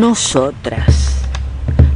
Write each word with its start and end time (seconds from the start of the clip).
Nosotras, 0.00 1.18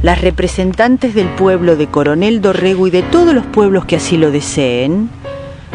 las 0.03 0.21
representantes 0.21 1.15
del 1.15 1.29
pueblo 1.29 1.75
de 1.75 1.87
Coronel 1.87 2.41
Dorrego 2.41 2.85
y 2.85 2.91
de 2.91 3.01
todos 3.01 3.33
los 3.33 3.45
pueblos 3.47 3.85
que 3.85 3.95
así 3.95 4.17
lo 4.17 4.29
deseen, 4.29 5.09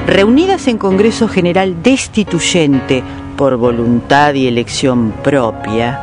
reunidas 0.06 0.68
en 0.68 0.78
Congreso 0.78 1.26
General 1.26 1.82
Destituyente 1.82 3.02
por 3.36 3.56
voluntad 3.56 4.34
y 4.34 4.46
elección 4.46 5.12
propia, 5.24 6.00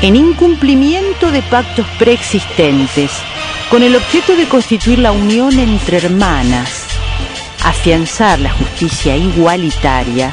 en 0.00 0.14
incumplimiento 0.14 1.32
de 1.32 1.42
pactos 1.42 1.86
preexistentes, 1.98 3.10
con 3.70 3.82
el 3.82 3.96
objeto 3.96 4.36
de 4.36 4.46
constituir 4.46 5.00
la 5.00 5.10
unión 5.10 5.58
entre 5.58 5.96
hermanas, 5.96 6.86
afianzar 7.64 8.38
la 8.38 8.52
justicia 8.52 9.16
igualitaria, 9.16 10.32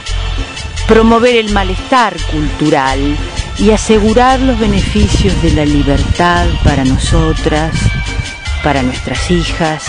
promover 0.88 1.36
el 1.36 1.52
malestar 1.52 2.16
cultural 2.32 3.18
y 3.58 3.72
asegurar 3.72 4.40
los 4.40 4.60
beneficios 4.60 5.40
de 5.42 5.52
la 5.52 5.66
libertad 5.66 6.48
para 6.64 6.84
nosotras, 6.84 7.74
para 8.64 8.82
nuestras 8.82 9.30
hijas 9.32 9.84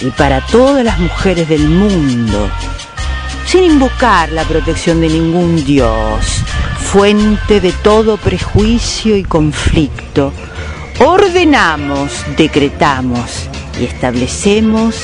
y 0.00 0.10
para 0.10 0.44
todas 0.46 0.84
las 0.84 0.98
mujeres 0.98 1.48
del 1.48 1.68
mundo, 1.68 2.50
sin 3.46 3.64
invocar 3.64 4.30
la 4.32 4.44
protección 4.44 5.00
de 5.00 5.08
ningún 5.08 5.64
Dios, 5.64 6.42
fuente 6.78 7.60
de 7.60 7.72
todo 7.72 8.16
prejuicio 8.16 9.16
y 9.16 9.22
conflicto, 9.22 10.32
ordenamos, 10.98 12.12
decretamos 12.36 13.48
y 13.80 13.84
establecemos 13.84 14.96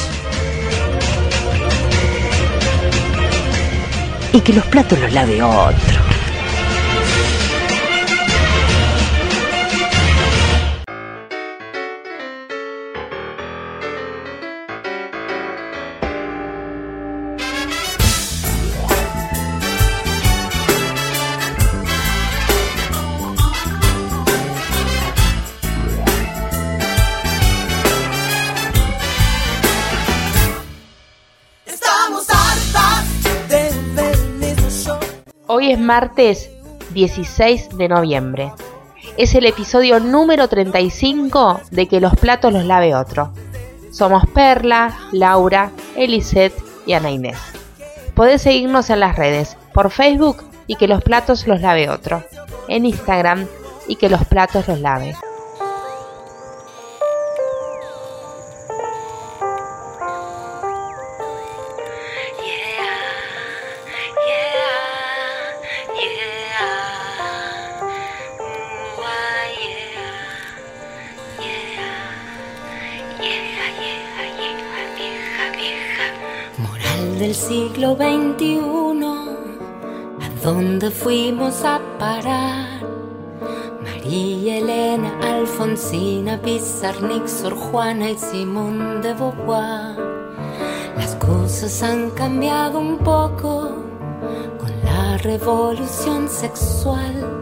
y 4.33 4.41
que 4.41 4.53
los 4.53 4.67
platos 4.67 4.99
los 4.99 5.13
lave 5.13 5.43
otro. 5.43 6.08
Es 35.69 35.79
martes 35.79 36.49
16 36.95 37.77
de 37.77 37.89
noviembre. 37.89 38.55
Es 39.19 39.35
el 39.35 39.45
episodio 39.45 40.01
número 40.01 40.49
35 40.49 41.61
de 41.71 41.87
Que 41.87 42.01
los 42.01 42.17
platos 42.17 42.55
los 42.55 42.65
lave 42.65 42.95
otro. 42.95 43.35
Somos 43.93 44.25
Perla, 44.29 44.97
Laura, 45.13 45.71
Elisette 45.95 46.57
y 46.87 46.95
Ana 46.95 47.11
Inés. 47.11 47.37
Podés 48.15 48.41
seguirnos 48.41 48.89
en 48.89 49.01
las 49.01 49.17
redes, 49.17 49.59
por 49.75 49.91
Facebook 49.91 50.39
y 50.67 50.77
que 50.77 50.89
los 50.89 51.03
platos 51.03 51.47
los 51.47 51.61
lave 51.61 51.91
otro, 51.91 52.25
en 52.69 52.87
Instagram 52.87 53.47
y 53.87 53.97
que 53.97 54.09
los 54.09 54.25
platos 54.25 54.69
los 54.69 54.81
lave. 54.81 55.15
Del 77.19 77.35
siglo 77.35 77.97
XXI, 77.97 78.61
¿a 80.21 80.45
dónde 80.45 80.91
fuimos 80.91 81.65
a 81.65 81.81
parar? 81.99 82.81
María 83.83 84.59
Elena, 84.59 85.19
Alfonsina, 85.23 86.41
Pizarnik, 86.41 87.27
Sor 87.27 87.55
Juana 87.57 88.11
y 88.11 88.19
Simón 88.19 89.03
de 89.03 89.15
Beauvoir. 89.15 89.97
Las 90.97 91.17
cosas 91.17 91.83
han 91.83 92.11
cambiado 92.11 92.79
un 92.79 92.99
poco 92.99 93.73
con 94.59 94.71
la 94.85 95.19
revolución 95.19 96.29
sexual. 96.29 97.39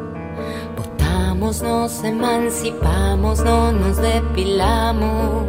Nos 1.62 2.02
emancipamos, 2.02 3.44
no 3.44 3.70
nos 3.70 3.98
depilamos 3.98 5.44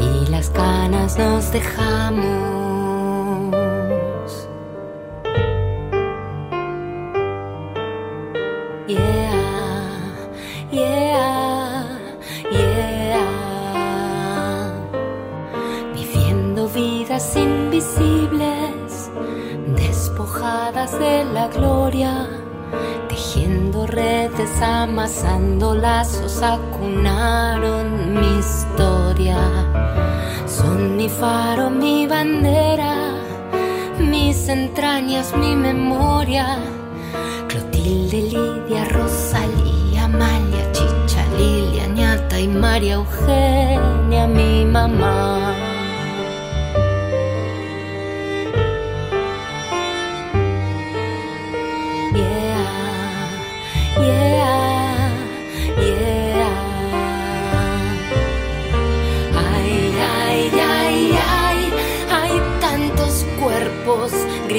y 0.00 0.30
las 0.30 0.48
canas 0.50 1.18
nos 1.18 1.50
dejamos. 1.50 2.71
De 20.90 21.24
la 21.32 21.46
gloria, 21.46 22.26
tejiendo 23.08 23.86
redes, 23.86 24.50
amasando 24.60 25.76
lazos, 25.76 26.42
acunaron 26.42 28.18
mi 28.18 28.38
historia. 28.40 29.38
Son 30.44 30.96
mi 30.96 31.08
faro, 31.08 31.70
mi 31.70 32.08
bandera, 32.08 32.96
mis 34.00 34.48
entrañas, 34.48 35.36
mi 35.36 35.54
memoria. 35.54 36.58
Clotilde, 37.46 38.22
Lidia, 38.22 38.84
Rosalía, 38.86 40.06
Amalia, 40.06 40.72
Chicha, 40.72 41.24
Lilia, 41.38 41.86
Ñata 41.86 42.40
y 42.40 42.48
María 42.48 42.94
Eugenia, 42.94 44.26
mi 44.26 44.64
mamá. 44.64 45.51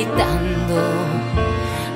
Gritando. 0.03 0.81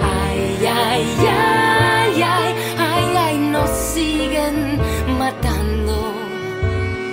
Ay, 0.01 0.66
ay, 0.66 1.06
ay, 1.19 2.23
ay, 2.23 2.56
ay, 2.78 3.18
ay, 3.18 3.38
nos 3.38 3.69
siguen 3.69 4.79
matando. 5.18 6.13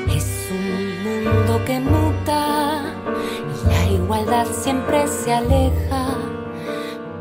Es 0.09 0.49
un 0.51 1.03
mundo 1.05 1.65
que 1.65 1.81
muta 1.81 2.83
y 3.55 3.69
la 3.69 4.03
igualdad 4.03 4.47
siempre 4.47 5.07
se 5.09 5.35
aleja. 5.35 6.07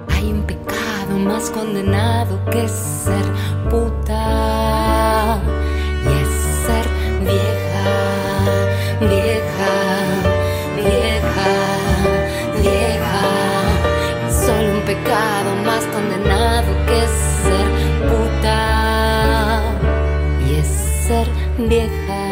Hay 0.09 0.31
un 0.31 0.43
pecado 0.43 1.17
más 1.17 1.49
condenado 1.49 2.39
que 2.51 2.67
ser 2.67 3.25
puta 3.69 4.62
vieja, 21.69 22.22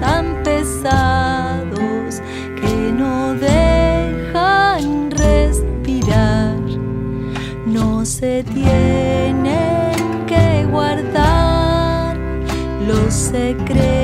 tan 0.00 0.42
pesados 0.42 2.20
que 2.60 2.92
no 2.92 3.34
dejan 3.34 5.10
respirar. 5.10 6.58
No 7.66 8.04
se 8.04 8.44
tienen 8.44 9.94
que 10.26 10.66
guardar 10.70 12.16
los 12.86 13.12
secretos 13.12 14.01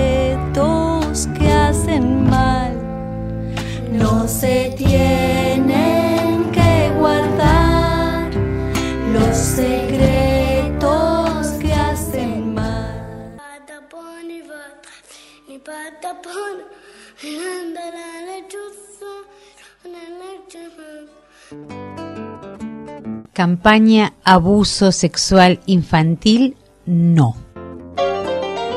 Campaña 23.38 24.14
Abuso 24.24 24.90
Sexual 24.90 25.60
Infantil 25.66 26.56
No. 26.86 27.36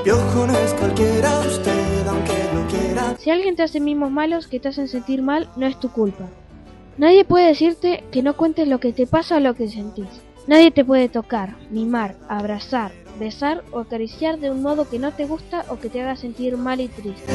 Piojo 0.03 0.45
no 0.45 0.55
es 0.55 0.73
cualquiera, 0.75 1.39
usted 1.39 2.07
aunque 2.07 2.33
no 2.53 2.67
quiera. 2.67 3.15
Si 3.17 3.31
alguien 3.31 3.55
te 3.55 3.63
hace 3.63 3.79
mimos 3.79 4.11
malos 4.11 4.47
que 4.47 4.59
te 4.59 4.67
hacen 4.67 4.87
sentir 4.87 5.23
mal, 5.23 5.49
no 5.55 5.65
es 5.65 5.79
tu 5.79 5.89
culpa. 5.91 6.29
Nadie 6.99 7.25
puede 7.25 7.47
decirte 7.47 8.03
que 8.11 8.21
no 8.21 8.37
cuentes 8.37 8.67
lo 8.67 8.79
que 8.79 8.93
te 8.93 9.07
pasa 9.07 9.37
o 9.37 9.39
lo 9.39 9.55
que 9.55 9.67
sentís. 9.67 10.21
Nadie 10.45 10.69
te 10.69 10.85
puede 10.85 11.09
tocar, 11.09 11.55
mimar, 11.71 12.15
abrazar, 12.29 12.91
besar 13.19 13.63
o 13.71 13.79
acariciar 13.79 14.37
de 14.37 14.51
un 14.51 14.61
modo 14.61 14.87
que 14.87 14.99
no 14.99 15.11
te 15.11 15.25
gusta 15.25 15.65
o 15.69 15.79
que 15.79 15.89
te 15.89 16.01
haga 16.01 16.15
sentir 16.15 16.55
mal 16.55 16.81
y 16.81 16.87
triste. 16.87 17.33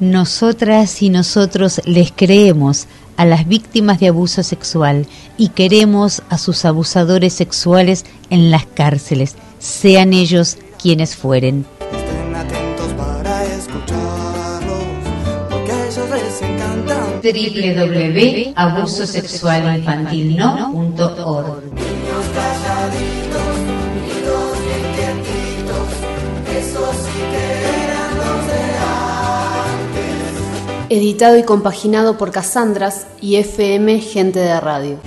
Nosotras 0.00 1.02
y 1.02 1.10
nosotros 1.10 1.80
les 1.84 2.12
creemos 2.12 2.86
a 3.16 3.24
las 3.24 3.48
víctimas 3.48 3.98
de 3.98 4.08
abuso 4.08 4.44
sexual 4.44 5.06
y 5.36 5.48
queremos 5.48 6.22
a 6.30 6.38
sus 6.38 6.64
abusadores 6.64 7.34
sexuales 7.34 8.04
en 8.30 8.52
las 8.52 8.64
cárceles, 8.64 9.34
sean 9.58 10.12
ellos 10.12 10.56
quienes 10.80 11.16
fueren. 11.16 11.66
Estén 21.52 21.77
Editado 30.90 31.36
y 31.36 31.42
compaginado 31.42 32.16
por 32.16 32.30
Cassandras 32.30 33.06
y 33.20 33.36
FM 33.36 34.00
Gente 34.00 34.40
de 34.40 34.58
Radio. 34.58 34.98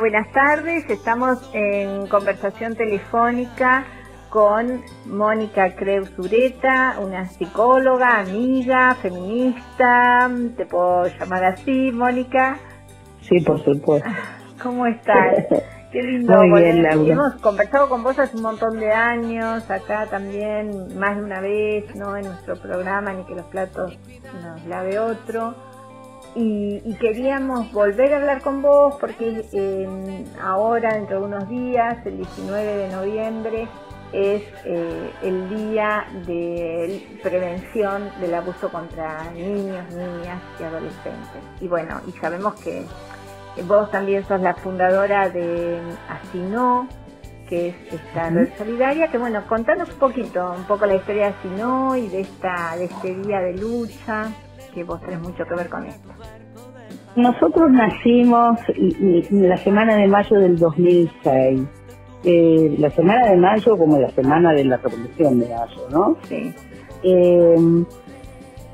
Bueno, 0.00 0.18
buenas 0.18 0.32
tardes. 0.32 0.88
Estamos 0.88 1.50
en 1.52 2.06
conversación 2.06 2.74
telefónica 2.74 3.84
con 4.30 4.82
Mónica 5.04 5.74
Creus 5.76 6.10
Ureta, 6.18 6.96
una 7.00 7.26
psicóloga, 7.26 8.20
amiga, 8.20 8.94
feminista. 8.94 10.30
¿Te 10.56 10.64
puedo 10.66 11.06
llamar 11.06 11.44
así, 11.44 11.92
Mónica? 11.92 12.58
Sí, 13.20 13.40
por 13.40 13.62
supuesto. 13.62 14.08
¿Cómo 14.62 14.86
estás? 14.86 15.44
Qué 15.92 16.02
lindo. 16.02 16.34
Muy 16.34 16.62
bien, 16.62 16.82
Laura. 16.82 17.12
Hemos 17.12 17.34
conversado 17.42 17.88
con 17.88 18.02
vos 18.02 18.18
hace 18.18 18.36
un 18.36 18.42
montón 18.42 18.78
de 18.78 18.92
años, 18.92 19.70
acá 19.70 20.06
también 20.06 20.98
más 20.98 21.16
de 21.16 21.22
una 21.22 21.40
vez, 21.40 21.94
¿no? 21.94 22.16
En 22.16 22.24
nuestro 22.24 22.56
programa, 22.56 23.12
ni 23.12 23.24
que 23.24 23.34
los 23.34 23.46
platos 23.46 23.98
nos 24.42 24.64
lave 24.66 24.98
otro. 24.98 25.54
Y, 26.34 26.80
y 26.84 26.94
queríamos 26.94 27.72
volver 27.72 28.14
a 28.14 28.18
hablar 28.18 28.40
con 28.42 28.62
vos 28.62 28.96
porque 29.00 29.44
eh, 29.52 30.24
ahora, 30.40 30.94
dentro 30.94 31.20
de 31.20 31.26
unos 31.26 31.48
días, 31.48 32.04
el 32.06 32.18
19 32.18 32.64
de 32.64 32.88
noviembre, 32.88 33.68
es 34.12 34.42
eh, 34.64 35.10
el 35.22 35.48
día 35.48 36.06
de 36.26 37.18
prevención 37.22 38.10
del 38.20 38.34
abuso 38.34 38.68
contra 38.70 39.30
niños, 39.32 39.84
niñas 39.92 40.40
y 40.58 40.62
adolescentes. 40.62 41.42
Y 41.60 41.68
bueno, 41.68 42.00
y 42.06 42.12
sabemos 42.12 42.60
que 42.60 42.84
Vos 43.66 43.90
también 43.90 44.24
sos 44.26 44.40
la 44.40 44.54
fundadora 44.54 45.28
de 45.28 45.78
Asino, 46.08 46.88
que 47.48 47.68
es 47.68 47.74
esta 47.92 48.30
red 48.30 48.48
solidaria, 48.56 49.08
que 49.08 49.18
bueno, 49.18 49.42
contanos 49.48 49.90
un 49.90 49.98
poquito, 49.98 50.54
un 50.56 50.64
poco 50.64 50.86
la 50.86 50.94
historia 50.94 51.26
de 51.26 51.34
Asino 51.34 51.96
y 51.96 52.08
de 52.08 52.20
esta, 52.20 52.76
de 52.76 52.84
este 52.84 53.14
día 53.16 53.40
de 53.40 53.54
lucha, 53.54 54.30
que 54.72 54.84
vos 54.84 55.00
tenés 55.00 55.20
mucho 55.20 55.44
que 55.44 55.54
ver 55.54 55.68
con 55.68 55.86
esto. 55.86 56.08
Nosotros 57.16 57.70
nacimos 57.70 58.58
la 59.30 59.56
semana 59.56 59.96
de 59.96 60.06
mayo 60.06 60.38
del 60.38 60.56
2006. 60.56 61.60
Eh, 62.22 62.76
la 62.78 62.90
semana 62.90 63.30
de 63.30 63.36
mayo 63.36 63.76
como 63.76 63.98
la 63.98 64.10
semana 64.10 64.52
de 64.52 64.64
la 64.64 64.76
revolución 64.76 65.40
de 65.40 65.48
mayo, 65.48 65.88
¿no? 65.90 66.16
Sí. 66.28 66.54
Eh, 67.02 67.84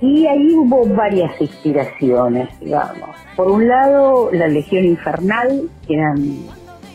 y 0.00 0.26
ahí 0.26 0.54
hubo 0.54 0.86
varias 0.94 1.40
inspiraciones, 1.40 2.48
digamos. 2.60 3.16
Por 3.34 3.50
un 3.50 3.66
lado, 3.66 4.30
la 4.32 4.46
Legión 4.48 4.84
Infernal, 4.84 5.70
que 5.86 5.94
eran 5.94 6.16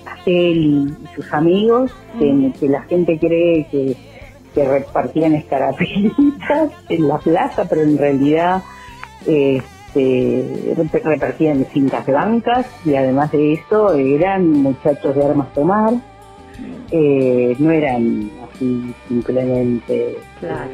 Acel 0.06 0.58
y 0.58 1.16
sus 1.16 1.34
amigos, 1.34 1.92
que, 2.20 2.52
que 2.60 2.68
la 2.68 2.82
gente 2.84 3.18
cree 3.18 3.66
que, 3.72 3.98
que 4.54 4.66
repartían 4.66 5.34
escarapelitas 5.34 6.72
en 6.90 7.08
la 7.08 7.18
plaza, 7.18 7.66
pero 7.68 7.82
en 7.82 7.98
realidad 7.98 8.62
este, 9.26 10.74
rep- 10.76 11.04
repartían 11.04 11.66
cintas 11.74 12.06
blancas 12.06 12.66
y 12.86 12.96
además 12.96 13.32
de 13.32 13.54
eso 13.54 13.94
eran 13.94 14.48
muchachos 14.50 15.16
de 15.16 15.24
armas 15.26 15.54
tomar. 15.54 15.94
Eh, 16.92 17.56
no 17.60 17.72
eran 17.72 18.30
así 18.44 18.94
simplemente 19.08 20.18
Claro. 20.40 20.70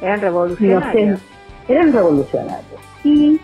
Eran 0.00 0.16
no 0.20 0.22
revolucionarios. 0.26 1.20
sé, 1.20 1.72
eran 1.72 1.92
revolucionarios. 1.92 2.80
Y 3.04 3.38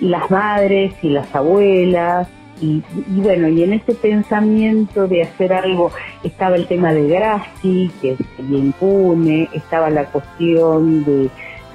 las 0.00 0.30
madres 0.30 0.94
y 1.02 1.10
las 1.10 1.32
abuelas, 1.34 2.26
y, 2.60 2.82
y 3.14 3.20
bueno, 3.20 3.48
y 3.48 3.62
en 3.62 3.74
ese 3.74 3.94
pensamiento 3.94 5.06
de 5.06 5.22
hacer 5.22 5.52
algo, 5.52 5.90
estaba 6.24 6.56
el 6.56 6.66
tema 6.66 6.92
de 6.92 7.06
Graci, 7.08 7.90
que 8.02 8.16
sería 8.36 8.58
impune, 8.58 9.48
estaba 9.52 9.88
la 9.90 10.04
cuestión 10.06 11.04
de, 11.04 11.28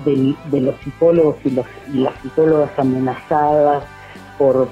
de 0.03 0.61
los 0.61 0.75
psicólogos 0.81 1.37
y, 1.45 1.51
las 1.99 2.13
psicólogas 2.21 2.71
amenazadas 2.77 3.83
por, 4.37 4.67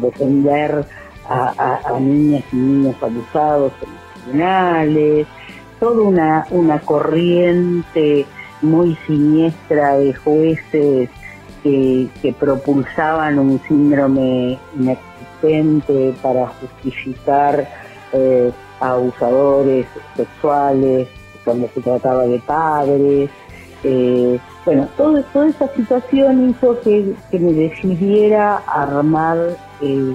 defender 0.00 0.86
a, 1.28 1.98
niñas 2.00 2.44
y 2.52 2.56
niños 2.56 2.96
abusados 3.02 3.72
en 3.82 4.22
tribunales, 4.22 5.26
toda 5.80 6.02
una, 6.02 6.46
una 6.50 6.78
corriente 6.80 8.26
muy 8.60 8.96
siniestra 9.06 9.96
de 9.96 10.14
jueces 10.14 11.10
que, 11.62 12.34
propulsaban 12.38 13.38
un 13.38 13.60
síndrome 13.68 14.58
inexistente 14.78 16.14
para 16.22 16.48
justificar 16.48 17.68
eh, 18.12 18.50
abusadores 18.80 19.86
sexuales 20.16 21.08
cuando 21.44 21.68
se 21.74 21.80
trataba 21.80 22.24
de 22.26 22.38
padres. 22.40 23.30
Eh, 23.84 24.38
bueno, 24.64 24.88
todo, 24.96 25.22
toda 25.32 25.48
esa 25.48 25.68
situación 25.74 26.50
hizo 26.50 26.80
que, 26.80 27.14
me 27.32 27.52
decidiera 27.52 28.58
armar, 28.66 29.56
eh, 29.80 30.14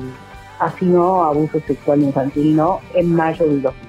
así 0.60 0.86
no, 0.86 1.24
abuso 1.24 1.60
sexual 1.68 2.02
infantil 2.02 2.56
no, 2.56 2.80
en 2.94 3.14
mayo 3.14 3.46
del 3.46 3.62
2009. 3.62 3.88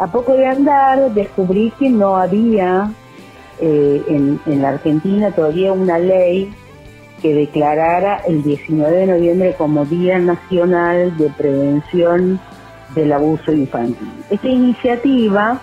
A 0.00 0.06
poco 0.06 0.34
de 0.34 0.46
andar 0.46 1.12
descubrí 1.12 1.72
que 1.78 1.90
no 1.90 2.16
había 2.16 2.90
eh, 3.60 4.02
en, 4.08 4.40
en 4.46 4.62
la 4.62 4.70
Argentina 4.70 5.30
todavía 5.32 5.72
una 5.72 5.98
ley 5.98 6.52
que 7.20 7.34
declarara 7.34 8.18
el 8.28 8.42
19 8.42 8.96
de 8.96 9.06
noviembre 9.06 9.54
como 9.58 9.84
Día 9.84 10.18
Nacional 10.18 11.16
de 11.16 11.28
Prevención 11.30 12.40
del 12.94 13.12
Abuso 13.12 13.52
Infantil. 13.52 14.08
Esta 14.30 14.48
iniciativa 14.48 15.60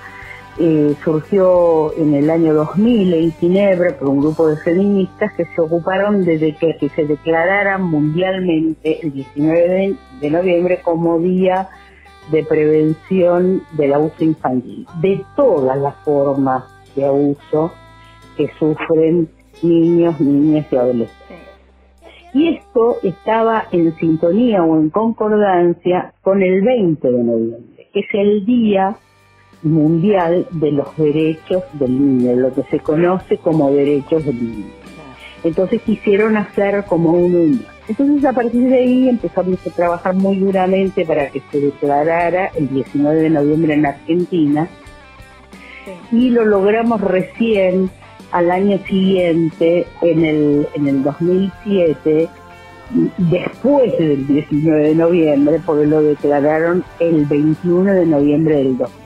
eh, 0.57 0.95
surgió 1.03 1.93
en 1.97 2.13
el 2.13 2.29
año 2.29 2.53
2000 2.53 3.13
en 3.13 3.31
Ginebra 3.33 3.97
por 3.97 4.07
un 4.07 4.21
grupo 4.21 4.47
de 4.47 4.55
feministas 4.55 5.33
que 5.33 5.45
se 5.45 5.61
ocuparon 5.61 6.23
de 6.23 6.55
que, 6.55 6.89
se 6.95 7.05
declarara 7.05 7.77
mundialmente 7.77 9.05
el 9.05 9.11
19 9.11 9.97
de, 10.21 10.29
noviembre 10.29 10.79
como 10.81 11.19
Día 11.19 11.67
de 12.31 12.43
Prevención 12.45 13.63
del 13.73 13.93
Abuso 13.95 14.23
Infantil, 14.23 14.87
de 15.01 15.25
todas 15.35 15.77
las 15.77 15.95
formas 16.05 16.63
de 16.95 17.03
abuso 17.03 17.73
que 18.37 18.49
sufren 18.57 19.27
niños, 19.61 20.21
niñas 20.21 20.67
y 20.71 20.75
adolescentes. 20.77 21.35
Y 22.33 22.55
esto 22.55 22.97
estaba 23.03 23.65
en 23.73 23.93
sintonía 23.97 24.63
o 24.63 24.77
en 24.77 24.89
concordancia 24.89 26.13
con 26.21 26.41
el 26.41 26.61
20 26.61 27.11
de 27.11 27.23
noviembre, 27.23 27.89
que 27.93 27.99
es 27.99 28.07
el 28.13 28.45
día 28.45 28.95
mundial 29.65 30.47
de 30.51 30.71
los 30.71 30.95
derechos 30.97 31.63
del 31.73 31.91
niño, 31.91 32.35
lo 32.35 32.53
que 32.53 32.63
se 32.63 32.79
conoce 32.79 33.37
como 33.37 33.71
derechos 33.71 34.25
del 34.25 34.39
niño. 34.39 34.65
Entonces 35.43 35.81
quisieron 35.81 36.37
hacer 36.37 36.85
como 36.85 37.11
un 37.11 37.35
unión. 37.35 37.65
Entonces 37.87 38.25
a 38.25 38.33
partir 38.33 38.67
de 38.67 38.77
ahí 38.77 39.09
empezamos 39.09 39.59
a 39.65 39.69
trabajar 39.69 40.15
muy 40.15 40.37
duramente 40.37 41.05
para 41.05 41.29
que 41.29 41.41
se 41.51 41.59
declarara 41.59 42.47
el 42.55 42.67
19 42.69 43.21
de 43.21 43.29
noviembre 43.29 43.73
en 43.75 43.85
Argentina 43.85 44.67
y 46.11 46.29
lo 46.29 46.45
logramos 46.45 47.01
recién 47.01 47.91
al 48.31 48.51
año 48.51 48.79
siguiente, 48.87 49.87
en 50.01 50.25
el, 50.25 50.67
en 50.73 50.87
el 50.87 51.03
2007, 51.03 52.27
después 53.17 53.97
del 53.97 54.27
19 54.27 54.89
de 54.89 54.95
noviembre, 54.95 55.61
porque 55.65 55.85
lo 55.85 56.01
declararon 56.01 56.83
el 56.99 57.25
21 57.25 57.93
de 57.93 58.05
noviembre 58.05 58.55
del 58.55 58.77
2007. 58.77 59.04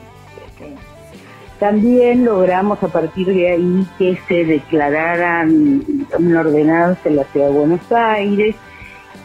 También 1.60 2.24
logramos 2.24 2.82
a 2.82 2.88
partir 2.88 3.26
de 3.26 3.50
ahí 3.50 3.86
que 3.98 4.16
se 4.26 4.46
declararan 4.46 5.82
una 6.18 6.40
ordenanza 6.40 7.02
en 7.04 7.16
la 7.16 7.24
ciudad 7.24 7.48
de 7.48 7.52
Buenos 7.52 7.92
Aires 7.92 8.56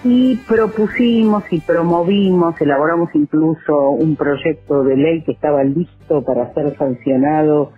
y 0.03 0.35
propusimos 0.47 1.45
y 1.49 1.61
promovimos, 1.61 2.59
elaboramos 2.59 3.09
incluso 3.15 3.89
un 3.89 4.17
proyecto 4.17 4.83
de 4.83 4.97
ley 4.97 5.23
que 5.23 5.31
estaba 5.31 5.63
listo 5.63 6.25
para 6.25 6.53
ser 6.53 6.75
sancionado 6.77 7.71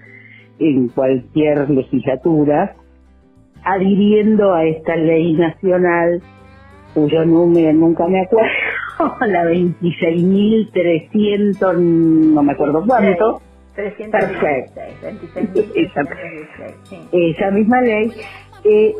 en 0.57 0.87
cualquier 0.87 1.69
legislatura, 1.69 2.73
adhiriendo 3.63 4.55
a 4.55 4.65
esta 4.65 4.95
ley 4.95 5.33
nacional 5.33 6.23
cuyo 6.95 7.25
número 7.25 7.73
nunca 7.73 8.07
me 8.07 8.23
acuerdo, 8.23 8.49
la 9.27 9.45
26.300, 9.45 11.77
no 11.77 12.41
me 12.41 12.53
acuerdo 12.53 12.83
cuánto, 12.87 13.39
Perfecto. 13.77 14.81
Esa, 17.11 17.51
misma 17.51 17.81
ley, 17.81 18.11
eh, 18.63 18.95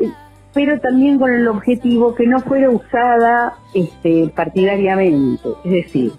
pero 0.54 0.78
también 0.78 1.18
con 1.18 1.32
el 1.32 1.48
objetivo 1.48 2.14
que 2.14 2.26
no 2.26 2.38
fuera 2.40 2.70
usada 2.70 3.54
este, 3.74 4.30
partidariamente. 4.34 5.48
Es 5.64 5.72
decir, 5.72 6.12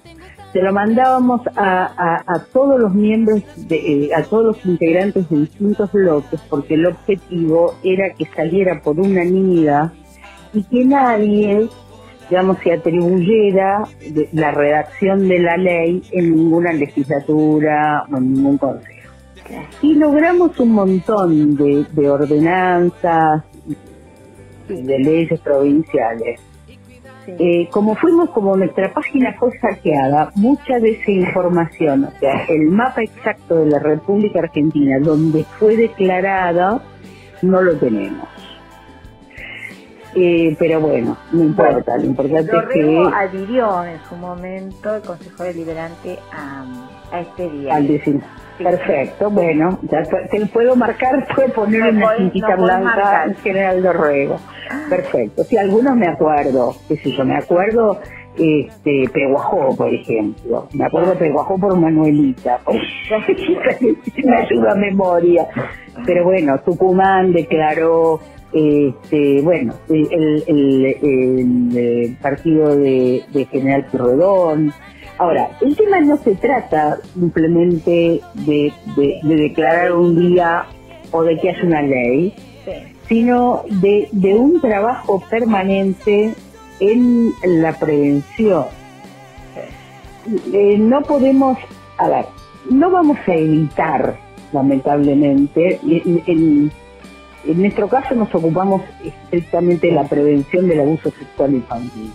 se 0.51 0.61
lo 0.61 0.73
mandábamos 0.73 1.41
a, 1.55 2.23
a, 2.27 2.43
todos 2.51 2.79
los 2.79 2.93
miembros, 2.93 3.41
de, 3.55 4.05
eh, 4.05 4.09
a 4.13 4.23
todos 4.23 4.45
los 4.45 4.65
integrantes 4.65 5.29
de 5.29 5.37
distintos 5.37 5.91
bloques, 5.91 6.41
porque 6.49 6.73
el 6.73 6.87
objetivo 6.87 7.75
era 7.83 8.13
que 8.13 8.25
saliera 8.25 8.81
por 8.81 8.99
una 8.99 9.21
unanimidad 9.21 9.93
y 10.53 10.63
que 10.63 10.83
nadie 10.83 11.69
digamos, 12.29 12.57
se 12.59 12.73
atribuyera 12.73 13.83
la 14.33 14.51
redacción 14.51 15.27
de 15.27 15.39
la 15.39 15.57
ley 15.57 16.03
en 16.11 16.35
ninguna 16.35 16.73
legislatura 16.73 18.05
o 18.11 18.17
en 18.17 18.33
ningún 18.33 18.57
consejo. 18.57 18.99
Y 19.81 19.95
logramos 19.95 20.59
un 20.59 20.71
montón 20.73 21.55
de, 21.55 22.09
ordenanzas 22.09 23.43
y 24.67 24.81
de 24.83 24.99
leyes 24.99 25.39
provinciales. 25.39 26.39
Eh, 27.27 27.67
como 27.69 27.95
fuimos, 27.95 28.29
como 28.31 28.57
nuestra 28.57 28.91
página 28.91 29.35
fue 29.37 29.51
saqueada, 29.59 30.31
mucha 30.35 30.79
de 30.79 30.91
esa 30.91 31.11
información, 31.11 32.05
o 32.05 32.11
sea, 32.19 32.45
el 32.47 32.69
mapa 32.69 33.03
exacto 33.03 33.55
de 33.55 33.67
la 33.67 33.79
República 33.79 34.39
Argentina, 34.39 34.97
donde 34.99 35.43
fue 35.59 35.77
declarada, 35.77 36.81
no 37.43 37.61
lo 37.61 37.77
tenemos. 37.77 38.27
Eh, 40.15 40.55
pero 40.57 40.81
bueno, 40.81 41.17
no 41.31 41.43
importa, 41.43 41.97
lo 41.97 42.05
importante 42.05 42.51
es 42.51 42.63
que... 42.73 43.03
adhirió 43.13 43.83
en 43.85 43.99
su 44.09 44.15
momento 44.15 44.95
el 44.95 45.01
Consejo 45.03 45.43
Deliberante 45.43 46.17
a, 46.31 46.65
a 47.11 47.19
este 47.21 47.49
día. 47.49 47.75
Al 47.75 47.87
decir, 47.87 48.21
Perfecto, 48.63 49.29
bueno, 49.29 49.79
ya 49.83 50.03
te 50.03 50.45
puedo 50.47 50.75
marcar, 50.75 51.25
puedo 51.35 51.53
poner 51.53 51.81
una 51.81 52.17
cintita 52.17 52.55
blanca 52.55 53.25
en 53.25 53.35
general 53.35 53.81
de 53.81 53.93
ruego. 53.93 54.37
Perfecto, 54.89 55.43
si 55.45 55.57
algunos 55.57 55.95
me 55.95 56.07
acuerdo, 56.07 56.75
qué 56.87 56.97
sé 56.97 57.11
yo, 57.11 57.23
me 57.23 57.37
acuerdo 57.37 57.99
este 58.37 59.09
Peguajó, 59.13 59.75
por 59.75 59.93
ejemplo. 59.93 60.67
Me 60.73 60.85
acuerdo 60.85 61.13
Peguajó 61.15 61.57
por 61.57 61.77
Manuelita, 61.77 62.59
me 64.23 64.37
ayuda 64.37 64.71
a 64.71 64.75
memoria. 64.75 65.47
Pero 66.05 66.23
bueno, 66.23 66.59
Tucumán 66.59 67.33
declaró 67.33 68.19
este, 68.53 69.41
bueno, 69.41 69.73
el, 69.89 70.43
el, 70.47 72.17
partido 72.21 72.75
de, 72.75 73.23
General 73.51 73.85
Pirredón. 73.91 74.73
Ahora, 75.17 75.49
el 75.61 75.75
tema 75.75 75.99
no 75.99 76.17
se 76.17 76.35
trata 76.35 76.97
simplemente 77.13 78.21
de, 78.33 78.73
declarar 79.23 79.91
un 79.91 80.17
día 80.17 80.65
o 81.11 81.23
de 81.23 81.37
que 81.37 81.49
haya 81.49 81.63
una 81.63 81.81
ley, 81.81 82.33
sino 83.07 83.63
de, 83.69 84.07
un 84.35 84.61
trabajo 84.61 85.21
permanente 85.29 86.33
en 86.79 87.33
la 87.43 87.73
prevención. 87.73 88.65
Eh, 90.53 90.77
no 90.77 91.01
podemos, 91.01 91.57
a 91.97 92.07
ver, 92.07 92.25
no 92.69 92.91
vamos 92.91 93.17
a 93.27 93.33
evitar, 93.33 94.17
lamentablemente, 94.53 95.79
en, 95.83 96.71
en 97.45 97.61
nuestro 97.61 97.87
caso 97.87 98.15
nos 98.15 98.33
ocupamos 98.33 98.81
estrictamente 99.03 99.87
de 99.87 99.93
la 99.93 100.03
prevención 100.03 100.67
del 100.67 100.81
abuso 100.81 101.11
sexual 101.11 101.53
infantil. 101.53 102.11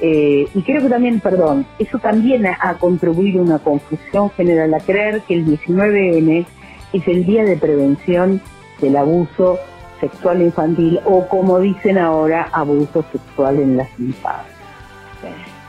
Eh, 0.00 0.48
y 0.54 0.62
creo 0.62 0.82
que 0.82 0.88
también, 0.88 1.20
perdón, 1.20 1.66
eso 1.78 1.98
también 1.98 2.46
ha, 2.46 2.74
contribuido 2.74 3.40
a 3.40 3.44
una 3.44 3.58
confusión 3.58 4.30
general 4.30 4.72
a 4.74 4.80
creer 4.80 5.22
que 5.22 5.34
el 5.34 5.46
19N 5.46 6.46
es 6.92 7.08
el 7.08 7.26
día 7.26 7.44
de 7.44 7.56
prevención 7.56 8.40
del 8.80 8.96
abuso 8.96 9.58
sexual 10.00 10.42
infantil 10.42 11.00
o 11.04 11.26
como 11.26 11.58
dicen 11.58 11.98
ahora, 11.98 12.48
abuso 12.52 13.04
sexual 13.12 13.58
en 13.58 13.76
las 13.76 13.88
infancias. 13.98 14.56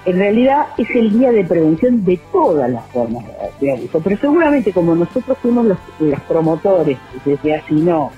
En 0.06 0.18
realidad 0.18 0.68
es 0.78 0.90
el 0.92 1.12
día 1.18 1.32
de 1.32 1.44
prevención 1.44 2.06
de 2.06 2.18
todas 2.32 2.70
las 2.70 2.86
formas 2.88 3.26
de, 3.60 3.72
abuso, 3.72 4.00
pero 4.00 4.18
seguramente 4.18 4.72
como 4.72 4.96
nosotros 4.96 5.38
fuimos 5.42 5.66
los, 5.66 5.78
los 6.00 6.20
promotores 6.22 6.98
desde 7.26 7.56
así 7.56 7.76
no, 7.76 8.12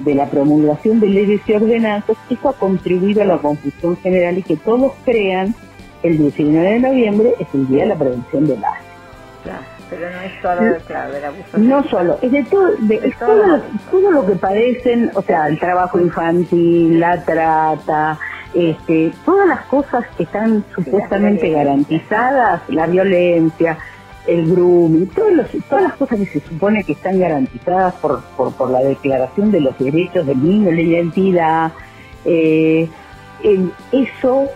de 0.00 0.14
la 0.14 0.26
promulgación 0.26 1.00
de 1.00 1.08
leyes 1.08 1.40
y 1.46 1.52
ordenanzas, 1.52 2.16
eso 2.28 2.48
ha 2.48 2.52
contribuido 2.54 3.22
a 3.22 3.26
la 3.26 3.38
confusión 3.38 3.96
general 3.98 4.38
y 4.38 4.42
que 4.42 4.56
todos 4.56 4.92
crean 5.04 5.54
el 6.02 6.18
19 6.18 6.72
de 6.72 6.80
noviembre 6.80 7.34
es 7.38 7.48
el 7.54 7.66
Día 7.68 7.84
de 7.84 7.88
la 7.90 7.96
Prevención 7.96 8.46
del 8.46 8.58
Claro, 8.58 9.62
pero 9.90 10.10
no 10.10 10.20
es 10.20 10.32
solo, 10.40 10.76
claro, 10.86 11.16
el 11.16 11.24
abuso. 11.24 11.58
No 11.58 11.84
solo, 11.88 12.18
es 12.22 12.32
de 12.32 12.42
todo, 12.44 12.70
de, 12.78 13.14
todo, 13.90 14.10
lo, 14.10 14.26
que 14.26 14.34
padecen, 14.34 15.10
o 15.14 15.22
sea, 15.22 15.48
el 15.48 15.58
trabajo 15.58 16.00
infantil, 16.00 16.98
la 16.98 17.22
trata, 17.22 18.18
este, 18.54 19.12
todas 19.24 19.48
las 19.48 19.60
cosas 19.66 20.04
que 20.16 20.24
están 20.24 20.64
supuestamente 20.74 21.50
garantizadas, 21.50 22.62
la 22.68 22.86
violencia, 22.86 23.78
el 24.26 24.50
grooming, 24.50 25.06
todas 25.08 25.82
las 25.82 25.94
cosas 25.94 26.18
que 26.18 26.26
se 26.26 26.40
supone 26.40 26.84
que 26.84 26.92
están 26.92 27.20
garantizadas 27.20 27.94
por, 27.94 28.22
por, 28.32 28.70
la 28.70 28.80
Declaración 28.80 29.50
de 29.50 29.60
los 29.60 29.78
Derechos 29.78 30.26
del 30.26 30.42
Niño, 30.42 30.70
la 30.70 30.80
identidad, 30.80 31.72
eh, 32.24 32.88
eso 33.92 34.46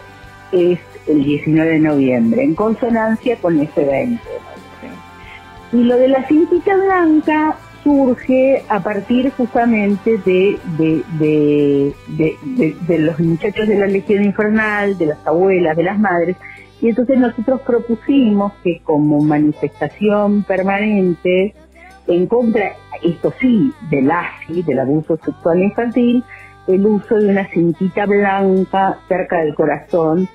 es 0.53 0.79
el 1.07 1.25
19 1.25 1.73
de 1.73 1.79
noviembre, 1.81 2.43
en 2.43 2.55
consonancia 2.55 3.37
con 3.37 3.61
ese 3.61 3.83
evento. 3.83 4.23
Y 5.73 5.83
lo 5.85 5.97
de 5.97 6.09
la 6.09 6.27
cintita 6.27 6.75
blanca 6.75 7.57
surge 7.85 8.65
a 8.69 8.81
partir 8.81 9.31
justamente 9.37 10.19
de, 10.19 10.59
de, 10.79 11.95
de, 12.09 12.99
los 12.99 13.19
muchachos 13.21 13.69
de 13.69 13.79
la 13.79 13.87
Legión 13.87 14.25
Infernal, 14.25 14.97
de 14.97 15.07
las 15.07 15.27
abuelas, 15.27 15.77
de 15.77 15.83
las 15.83 15.99
madres, 15.99 16.37
y 16.81 16.89
entonces 16.89 17.19
nosotros 17.19 17.61
propusimos 17.63 18.53
que 18.63 18.81
como 18.85 19.21
manifestación 19.21 20.45
permanente 20.45 21.55
en 22.07 22.27
contra, 22.27 22.73
esto 23.03 23.33
sí, 23.41 23.73
del 23.91 24.11
ASI, 24.11 24.63
del 24.63 24.79
abuso 24.79 25.19
sexual 25.25 25.63
infantil, 25.63 26.25
el 26.67 26.87
uso 26.87 27.17
de 27.17 27.29
una 27.29 27.49
cintita 27.49 28.07
blanca 28.07 28.99
cerca 29.09 29.41
del 29.41 29.55
corazón 29.55 30.29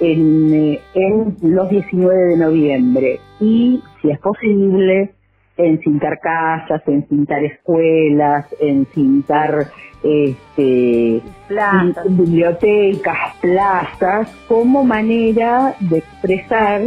en, 0.00 0.54
eh, 0.54 0.80
en 0.94 1.36
los 1.42 1.68
19 1.68 2.22
de 2.30 2.36
noviembre. 2.36 3.20
Y, 3.40 3.82
si 4.00 4.10
es 4.10 4.18
posible, 4.18 5.14
encintar 5.56 6.18
casas, 6.20 6.82
encintar 6.86 7.44
escuelas, 7.44 8.46
encintar 8.60 9.70
este, 10.02 11.22
bibliotecas, 12.08 13.36
plazas, 13.40 14.28
como 14.48 14.84
manera 14.84 15.74
de 15.80 15.98
expresar 15.98 16.82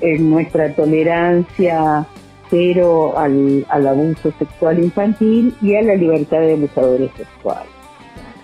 eh, 0.00 0.18
nuestra 0.18 0.74
tolerancia 0.74 2.06
cero 2.50 3.16
al, 3.16 3.64
al 3.68 3.86
abuso 3.86 4.32
sexual 4.32 4.80
infantil 4.80 5.54
y 5.62 5.76
a 5.76 5.82
la 5.82 5.94
libertad 5.94 6.40
de 6.40 6.54
abusadores 6.54 7.10
sexuales. 7.16 7.70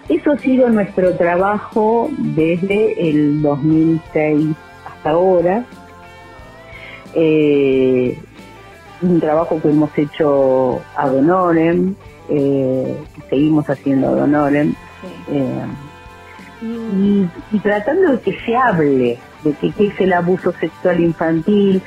Eso 0.08 0.32
ha 0.32 0.38
sido 0.38 0.68
nuestro 0.68 1.16
trabajo 1.16 2.08
desde 2.16 3.10
el 3.10 3.42
2006 3.42 4.54
hasta 4.86 5.10
ahora. 5.10 5.64
Eh, 7.14 8.16
un 9.02 9.20
trabajo 9.20 9.60
que 9.60 9.68
hemos 9.68 9.96
hecho 9.98 10.80
a 10.96 11.08
Donorem, 11.08 11.94
eh, 12.28 12.96
seguimos 13.28 13.68
haciendo 13.68 14.08
a 14.08 14.12
Donorem, 14.12 14.74
eh, 15.28 15.66
y, 16.62 17.58
tratando 17.60 18.12
de 18.12 18.20
que 18.20 18.32
se 18.40 18.56
hable 18.56 19.18
de 19.44 19.52
que, 19.60 19.72
qué 19.72 19.86
es 19.88 20.00
el 20.00 20.12
abuso 20.12 20.52
sexual 20.52 21.00
infantil, 21.00 21.82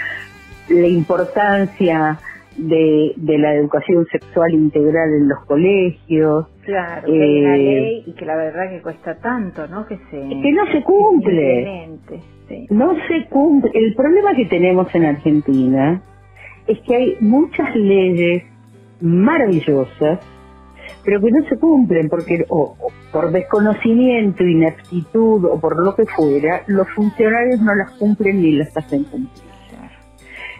la 0.69 0.87
importancia 0.87 2.19
de, 2.55 3.13
la 3.17 3.55
educación 3.55 4.05
sexual 4.11 4.53
integral 4.53 5.09
en 5.13 5.29
los 5.29 5.39
colegios. 5.45 6.47
Claro, 6.63 7.07
que 7.07 7.11
hay 7.11 7.39
una 7.41 7.55
eh, 7.55 7.59
ley 7.59 8.03
y 8.05 8.13
que 8.13 8.25
la 8.25 8.35
verdad 8.35 8.69
que 8.69 8.81
cuesta 8.81 9.15
tanto, 9.15 9.67
¿no? 9.67 9.85
Que, 9.87 9.97
se, 10.11 10.19
que 10.19 10.51
no 10.51 10.65
se 10.71 10.83
cumple. 10.83 11.89
No 12.69 12.95
se 13.07 13.25
cumple. 13.29 13.71
El 13.73 13.95
problema 13.95 14.35
que 14.35 14.45
tenemos 14.45 14.93
en 14.93 15.05
Argentina 15.05 16.01
es 16.69 16.79
que 16.81 16.95
hay 16.95 17.17
muchas 17.19 17.75
leyes 17.75 18.43
maravillosas, 19.01 20.19
pero 21.03 21.19
que 21.19 21.31
no 21.31 21.49
se 21.49 21.57
cumplen 21.57 22.09
porque 22.09 22.45
o, 22.49 22.77
por 23.11 23.31
desconocimiento, 23.31 24.43
ineptitud 24.43 25.45
o 25.45 25.59
por 25.59 25.83
lo 25.83 25.95
que 25.95 26.05
fuera, 26.05 26.61
los 26.67 26.87
funcionarios 26.91 27.59
no 27.61 27.73
las 27.73 27.91
cumplen 27.97 28.41
ni 28.41 28.51
las 28.51 28.75
hacen 28.77 29.03
cumplir. 29.05 29.49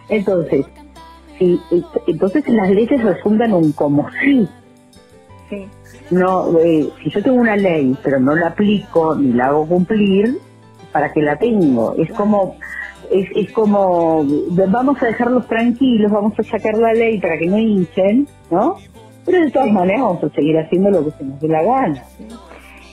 Entonces, 0.08 0.66
si, 1.38 1.60
entonces 2.08 2.48
las 2.48 2.70
leyes 2.70 3.02
resultan 3.02 3.54
un 3.54 3.70
como 3.70 4.10
sí. 4.20 4.48
sí. 5.48 5.68
No, 6.10 6.58
eh, 6.58 6.90
si 7.04 7.10
yo 7.10 7.22
tengo 7.22 7.36
una 7.36 7.54
ley 7.54 7.96
pero 8.02 8.18
no 8.18 8.34
la 8.34 8.48
aplico 8.48 9.14
ni 9.14 9.32
la 9.32 9.46
hago 9.46 9.68
cumplir, 9.68 10.38
¿para 10.90 11.12
qué 11.12 11.22
la 11.22 11.36
tengo? 11.36 11.94
Es 11.96 12.10
como 12.10 12.56
es, 13.10 13.28
es 13.34 13.52
como, 13.52 14.24
vamos 14.68 15.02
a 15.02 15.06
dejarlos 15.06 15.46
tranquilos, 15.48 16.10
vamos 16.10 16.38
a 16.38 16.42
sacar 16.42 16.74
la 16.76 16.92
ley 16.92 17.20
para 17.20 17.38
que 17.38 17.46
no 17.46 17.58
hinchen, 17.58 18.28
¿no? 18.50 18.76
Pero 19.24 19.44
de 19.44 19.50
todas 19.50 19.70
maneras 19.70 20.02
vamos 20.02 20.24
a 20.24 20.30
seguir 20.30 20.58
haciendo 20.58 20.90
lo 20.90 21.04
que 21.04 21.10
se 21.12 21.24
nos 21.24 21.40
dé 21.40 21.48
la 21.48 21.62
gana. 21.62 22.02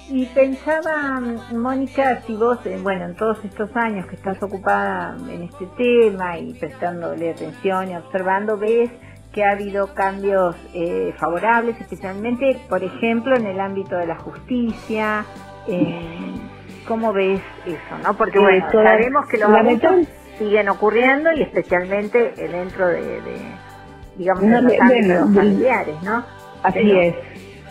Y 0.10 0.26
pensaba, 0.28 1.22
Mónica, 1.54 2.22
si 2.22 2.34
vos, 2.34 2.66
eh, 2.66 2.80
bueno, 2.82 3.06
en 3.06 3.16
todos 3.16 3.44
estos 3.44 3.76
años 3.76 4.06
que 4.06 4.16
estás 4.16 4.42
ocupada 4.42 5.18
en 5.30 5.44
este 5.44 5.68
tema 5.78 6.38
y 6.38 6.54
prestándole 6.54 7.32
atención 7.32 7.92
y 7.92 7.96
observando, 7.96 8.58
ves 8.58 8.90
que 9.34 9.44
ha 9.44 9.52
habido 9.52 9.94
cambios 9.94 10.56
eh, 10.74 11.14
favorables, 11.18 11.80
especialmente, 11.82 12.58
por 12.70 12.84
ejemplo, 12.84 13.36
en 13.36 13.48
el 13.48 13.60
ámbito 13.60 13.98
de 13.98 14.08
la 14.08 14.18
justicia, 14.18 15.26
¿Cómo 16.88 17.14
ves 17.14 17.42
eso? 17.66 17.98
no 18.04 18.16
Porque 18.16 18.40
bueno, 18.40 18.72
sabemos 18.72 19.28
que 19.28 19.38
los 19.38 19.50
abusos 19.50 20.08
siguen 20.38 20.70
ocurriendo 20.70 21.32
y 21.34 21.42
especialmente 21.42 22.32
dentro 22.38 22.88
de, 22.88 23.02
de 23.02 23.42
digamos, 24.18 24.44
de 24.44 24.62
los 24.62 25.36
familiares, 25.36 25.96
¿no? 26.04 26.24
Así 26.64 26.92
es. 26.92 27.16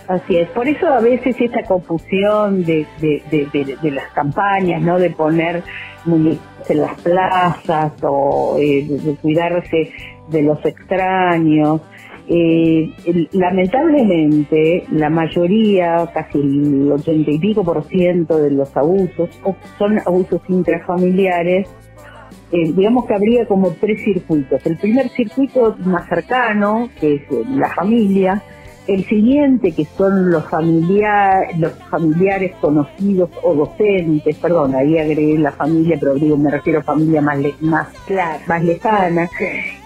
Así 0.09 0.37
es, 0.37 0.49
por 0.51 0.69
eso 0.69 0.87
a 0.87 1.01
veces 1.01 1.35
esta 1.41 1.65
confusión 1.65 2.65
de, 2.65 2.87
de, 3.01 3.25
de, 3.29 3.77
de 3.83 3.91
las 3.91 4.09
campañas, 4.13 4.81
¿no? 4.81 5.01
De 5.01 5.11
poner 5.11 5.65
en 6.07 6.81
las 6.81 7.01
plazas 7.01 7.93
o 8.03 8.57
eh, 8.61 8.87
de 8.89 9.17
cuidarse 9.17 9.93
de 10.29 10.43
los 10.43 10.65
extraños, 10.65 11.81
eh, 12.29 12.93
lamentablemente, 13.33 14.85
la 14.91 15.11
mayoría, 15.11 16.09
casi 16.13 16.39
el 16.39 16.91
ochenta 16.93 17.31
y 17.31 17.39
pico 17.39 17.63
por 17.63 17.85
ciento 17.85 18.39
de 18.39 18.51
los 18.51 18.77
abusos 18.77 19.31
son 19.79 19.99
abusos 20.05 20.41
intrafamiliares. 20.49 21.69
Eh, 22.53 22.73
digamos 22.73 23.07
que 23.07 23.15
habría 23.15 23.47
como 23.47 23.73
tres 23.73 24.03
circuitos. 24.05 24.65
El 24.67 24.77
primer 24.77 25.09
circuito 25.11 25.77
más 25.85 26.09
cercano, 26.09 26.89
que 27.01 27.15
es 27.15 27.23
la 27.49 27.71
familia, 27.75 28.43
el 28.87 29.05
siguiente, 29.07 29.73
que 29.73 29.85
son 29.85 30.31
los, 30.31 30.45
familiares 30.49 31.59
los 31.59 31.73
familiares 31.91 32.55
conocidos 32.61 33.31
o 33.43 33.55
docentes, 33.55 34.37
perdón, 34.37 34.75
ahí 34.75 34.99
agregué 34.99 35.39
la 35.39 35.53
familia, 35.53 35.97
pero 35.99 36.15
digo, 36.15 36.37
me 36.37 36.51
refiero 36.51 36.81
a 36.81 36.83
familia 36.83 37.21
más, 37.21 37.39
más, 37.61 37.89
más 38.47 38.65
lejana. 38.65 39.29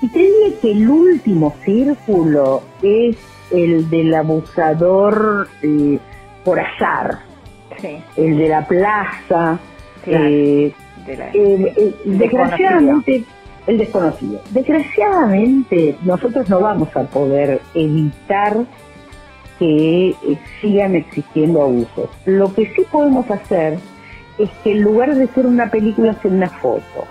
Y 0.02 0.08
te 0.08 0.28
que 0.60 0.72
el 0.72 0.88
último 0.88 1.54
círculo 1.64 2.62
es 2.82 3.16
el 3.50 3.88
del 3.88 4.14
abusador 4.14 5.48
eh, 5.62 5.98
por 6.44 6.60
azar, 6.60 7.20
el 8.16 8.36
de 8.36 8.48
la 8.48 8.66
plaza, 8.66 9.58
eh, 10.06 10.72
eh, 11.06 11.94
desgraciadamente 12.04 13.24
el 13.66 13.78
desconocido. 13.78 14.40
Desgraciadamente 14.50 15.96
nosotros 16.02 16.48
no 16.48 16.60
vamos 16.60 16.94
a 16.96 17.04
poder 17.04 17.60
evitar 17.74 18.56
que 19.60 20.08
eh, 20.08 20.38
sigan 20.60 20.96
existiendo 20.96 21.62
abusos. 21.62 22.08
Lo 22.24 22.52
que 22.52 22.66
sí 22.74 22.82
podemos 22.90 23.30
hacer 23.30 23.78
es 24.38 24.48
que 24.64 24.72
en 24.72 24.82
lugar 24.82 25.14
de 25.14 25.28
ser 25.28 25.46
una 25.46 25.70
película, 25.70 26.14
sea 26.14 26.30
una 26.30 26.48
foto. 26.48 27.04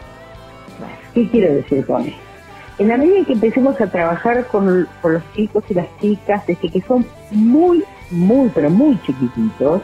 ¿Qué 1.14 1.30
quiero 1.30 1.54
decir 1.54 1.86
con 1.86 2.02
esto? 2.02 2.20
En 2.80 2.88
la 2.88 2.98
medida 2.98 3.26
que 3.26 3.34
empecemos 3.34 3.80
a 3.80 3.88
trabajar 3.88 4.48
con, 4.48 4.88
los 5.04 5.34
chicos 5.36 5.64
y 5.70 5.76
las 5.76 5.88
chicas, 6.02 6.48
desde 6.48 6.70
que 6.70 6.82
son 6.82 7.06
muy, 7.30 7.84
muy, 8.10 8.50
pero 8.50 8.70
muy 8.70 9.00
chiquititos, 9.06 9.82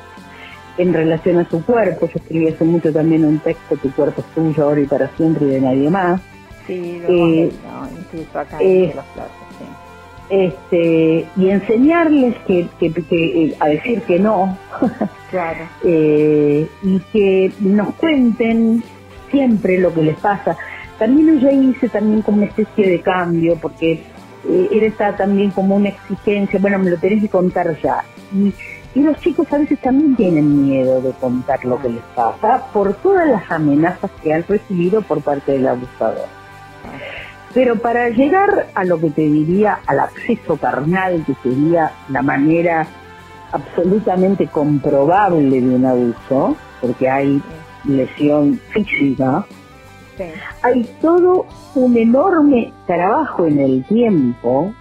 en 0.78 0.94
relación 0.94 1.38
a 1.38 1.50
su 1.50 1.64
cuerpo, 1.64 2.08
yo 2.08 2.14
escribí 2.16 2.48
hace 2.48 2.64
mucho 2.64 2.92
también 2.92 3.26
un 3.26 3.40
texto, 3.40 3.78
Tu 3.78 3.92
cuerpo 3.92 4.22
es 4.22 4.28
tuyo 4.34 4.64
ahora 4.64 4.82
y 4.82 4.86
para 4.86 5.08
siempre 5.16 5.46
y 5.46 5.50
de 5.52 5.62
nadie 5.62 5.90
más. 5.90 6.20
Sí, 6.66 7.00
lo 7.00 7.10
eh, 7.10 7.52
incluso 8.00 8.40
acá 8.40 8.58
en 8.60 8.96
los 8.96 9.06
platos 9.06 9.45
este, 10.30 11.28
y 11.36 11.50
enseñarles 11.50 12.36
que, 12.48 12.68
eh, 12.82 13.56
a 13.60 13.68
decir 13.68 14.02
que 14.04 14.20
no 14.20 14.58
claro. 15.30 15.68
eh, 15.84 16.68
y 16.82 17.00
que 17.12 17.52
nos 17.60 17.94
cuenten 17.96 18.84
siempre 19.30 19.78
lo 19.78 19.94
que 19.94 20.02
les 20.02 20.18
pasa. 20.18 20.58
También 20.98 21.40
yo 21.40 21.50
hice 21.50 21.90
también 21.90 22.22
como 22.22 22.38
una 22.38 22.48
especie 22.48 22.90
de 22.90 23.02
cambio 23.02 23.58
porque 23.62 24.04
eh, 24.48 24.70
era 24.72 25.16
también 25.16 25.52
como 25.52 25.76
una 25.76 25.90
exigencia, 25.90 26.60
bueno, 26.60 26.80
me 26.80 26.92
lo 26.92 26.98
tenés 26.98 27.22
que 27.22 27.30
contar 27.30 27.78
ya. 27.82 28.04
Y, 28.34 28.54
y 28.98 29.04
los 29.04 29.20
chicos 29.20 29.52
a 29.52 29.58
veces 29.58 29.80
también 29.80 30.16
tienen 30.16 30.66
miedo 30.66 31.02
de 31.02 31.12
contar 31.12 31.64
lo 31.66 31.82
que 31.82 31.90
les 31.90 32.04
pasa 32.16 32.66
por 32.72 32.94
todas 32.96 33.28
las 33.28 33.52
amenazas 33.52 34.10
que 34.24 34.34
han 34.34 34.44
recibido 34.48 35.02
por 35.02 35.22
parte 35.22 35.52
del 35.52 35.68
abusador. 35.68 36.28
Pero 37.56 37.78
para 37.78 38.10
llegar 38.10 38.68
a 38.76 38.84
lo 38.84 39.00
que 39.00 39.10
te 39.10 39.22
diría, 39.22 39.80
al 39.88 40.02
acceso 40.02 40.58
carnal, 40.58 41.24
que 41.26 41.34
sería 41.42 41.90
la 42.10 42.22
manera 42.22 42.86
absolutamente 43.54 44.46
comprobable 44.48 45.62
de 45.62 45.76
un 45.76 45.86
abuso, 45.86 46.58
porque 46.82 47.10
hay 47.10 47.42
lesión 47.86 48.60
física, 48.70 49.46
Hay 50.64 50.84
todo 51.02 51.46
un 51.76 51.98
enorme 51.98 52.72
trabajo 52.88 53.46
en 53.46 53.60
el 53.60 53.84
tiempo 53.86 54.74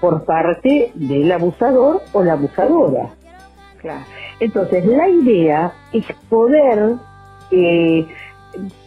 por 0.00 0.24
parte 0.24 0.92
del 0.94 1.30
abusador 1.30 2.02
o 2.12 2.22
la 2.22 2.32
abusadora. 2.34 3.10
Entonces, 4.40 4.84
la 4.86 5.08
idea 5.08 5.72
es 5.92 6.04
poder 6.28 6.94
eh, 7.50 8.06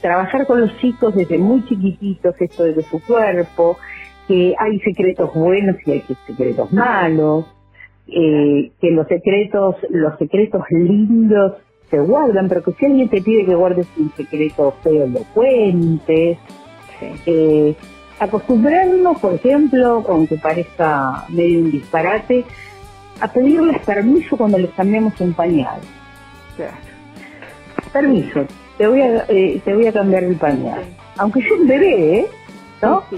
trabajar 0.01 0.45
con 0.45 0.61
los 0.61 0.77
chicos 0.77 1.15
desde 1.15 1.37
muy 1.37 1.65
chiquititos 1.65 2.35
esto 2.39 2.63
de 2.63 2.83
su 2.83 3.01
cuerpo, 3.03 3.77
que 4.27 4.55
hay 4.57 4.79
secretos 4.79 5.33
buenos 5.33 5.75
y 5.85 5.91
hay 5.91 6.03
secretos 6.27 6.71
malos, 6.71 7.45
eh, 8.07 8.71
que 8.79 8.91
los 8.91 9.07
secretos, 9.07 9.75
los 9.89 10.17
secretos 10.17 10.63
lindos 10.69 11.53
se 11.89 11.99
guardan, 11.99 12.49
pero 12.49 12.63
que 12.63 12.73
si 12.73 12.85
alguien 12.85 13.09
te 13.09 13.21
pide 13.21 13.45
que 13.45 13.55
guardes 13.55 13.87
un 13.97 14.11
secreto 14.11 14.73
feo, 14.83 15.07
lo 15.07 15.19
cuentes. 15.33 16.37
Eh, 17.25 17.75
acostumbrarnos, 18.19 19.19
por 19.19 19.33
ejemplo, 19.33 20.03
aunque 20.07 20.37
parezca 20.37 21.25
medio 21.29 21.59
un 21.59 21.71
disparate, 21.71 22.45
a 23.19 23.27
pedirles 23.31 23.81
permiso 23.85 24.37
cuando 24.37 24.57
les 24.57 24.71
cambiamos 24.71 25.19
un 25.21 25.33
pañal. 25.33 25.79
Permiso, 27.91 28.45
te 28.77 28.87
voy 28.87 29.01
a, 29.01 29.25
eh, 29.27 29.61
te 29.63 29.73
voy 29.73 29.87
a 29.87 29.93
cambiar 29.93 30.23
el 30.23 30.35
pañal. 30.35 30.83
Aunque 31.17 31.41
sea 31.41 31.53
un 31.53 31.67
bebé, 31.67 32.19
¿eh? 32.19 32.27
¿no? 32.81 33.03
Sí, 33.09 33.17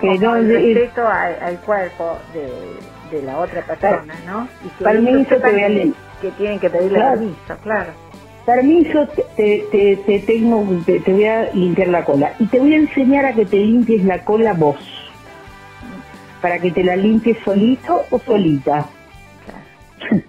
que 0.00 0.18
no 0.18 0.36
el 0.36 0.48
respeto 0.48 1.06
al, 1.06 1.60
cuerpo 1.60 2.18
de, 2.32 3.16
de, 3.16 3.24
la 3.24 3.38
otra 3.38 3.62
persona, 3.62 4.14
¿no? 4.26 4.48
Y 4.64 4.68
que 4.70 4.84
permiso 4.84 5.36
te 5.36 5.50
voy 5.50 5.62
a 5.62 5.68
que, 6.20 6.30
tienen 6.32 6.58
que 6.58 6.70
pedirle 6.70 6.98
permiso, 6.98 7.56
claro. 7.62 7.92
Permiso, 8.46 9.08
te, 9.36 9.64
te, 9.70 9.96
te 10.04 10.18
tengo, 10.20 10.66
te, 10.84 11.00
voy 11.10 11.24
a 11.24 11.50
limpiar 11.54 11.88
la 11.88 12.04
cola. 12.04 12.34
Y 12.38 12.46
te 12.46 12.58
voy 12.58 12.74
a 12.74 12.76
enseñar 12.76 13.24
a 13.24 13.32
que 13.32 13.46
te 13.46 13.56
limpies 13.56 14.04
la 14.04 14.22
cola 14.24 14.52
vos. 14.52 14.76
Para 16.42 16.58
que 16.58 16.70
te 16.70 16.84
la 16.84 16.96
limpies 16.96 17.38
solito 17.44 18.04
o 18.10 18.18
solita. 18.18 18.88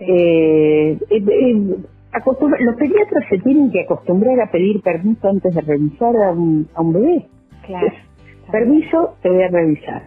Eh, 0.00 0.96
eh, 1.10 1.22
eh, 1.28 1.76
los 2.24 2.76
pediatras 2.76 3.24
se 3.28 3.38
tienen 3.38 3.70
que 3.70 3.82
acostumbrar 3.82 4.40
a 4.40 4.50
pedir 4.50 4.82
permiso 4.82 5.28
antes 5.28 5.54
de 5.54 5.60
revisar 5.60 6.14
a 6.16 6.32
un, 6.32 6.68
a 6.74 6.80
un 6.80 6.92
bebé. 6.92 7.26
Claro. 7.66 7.92
Permiso, 8.50 9.16
te 9.22 9.30
voy 9.30 9.42
a 9.42 9.48
revisar. 9.48 10.02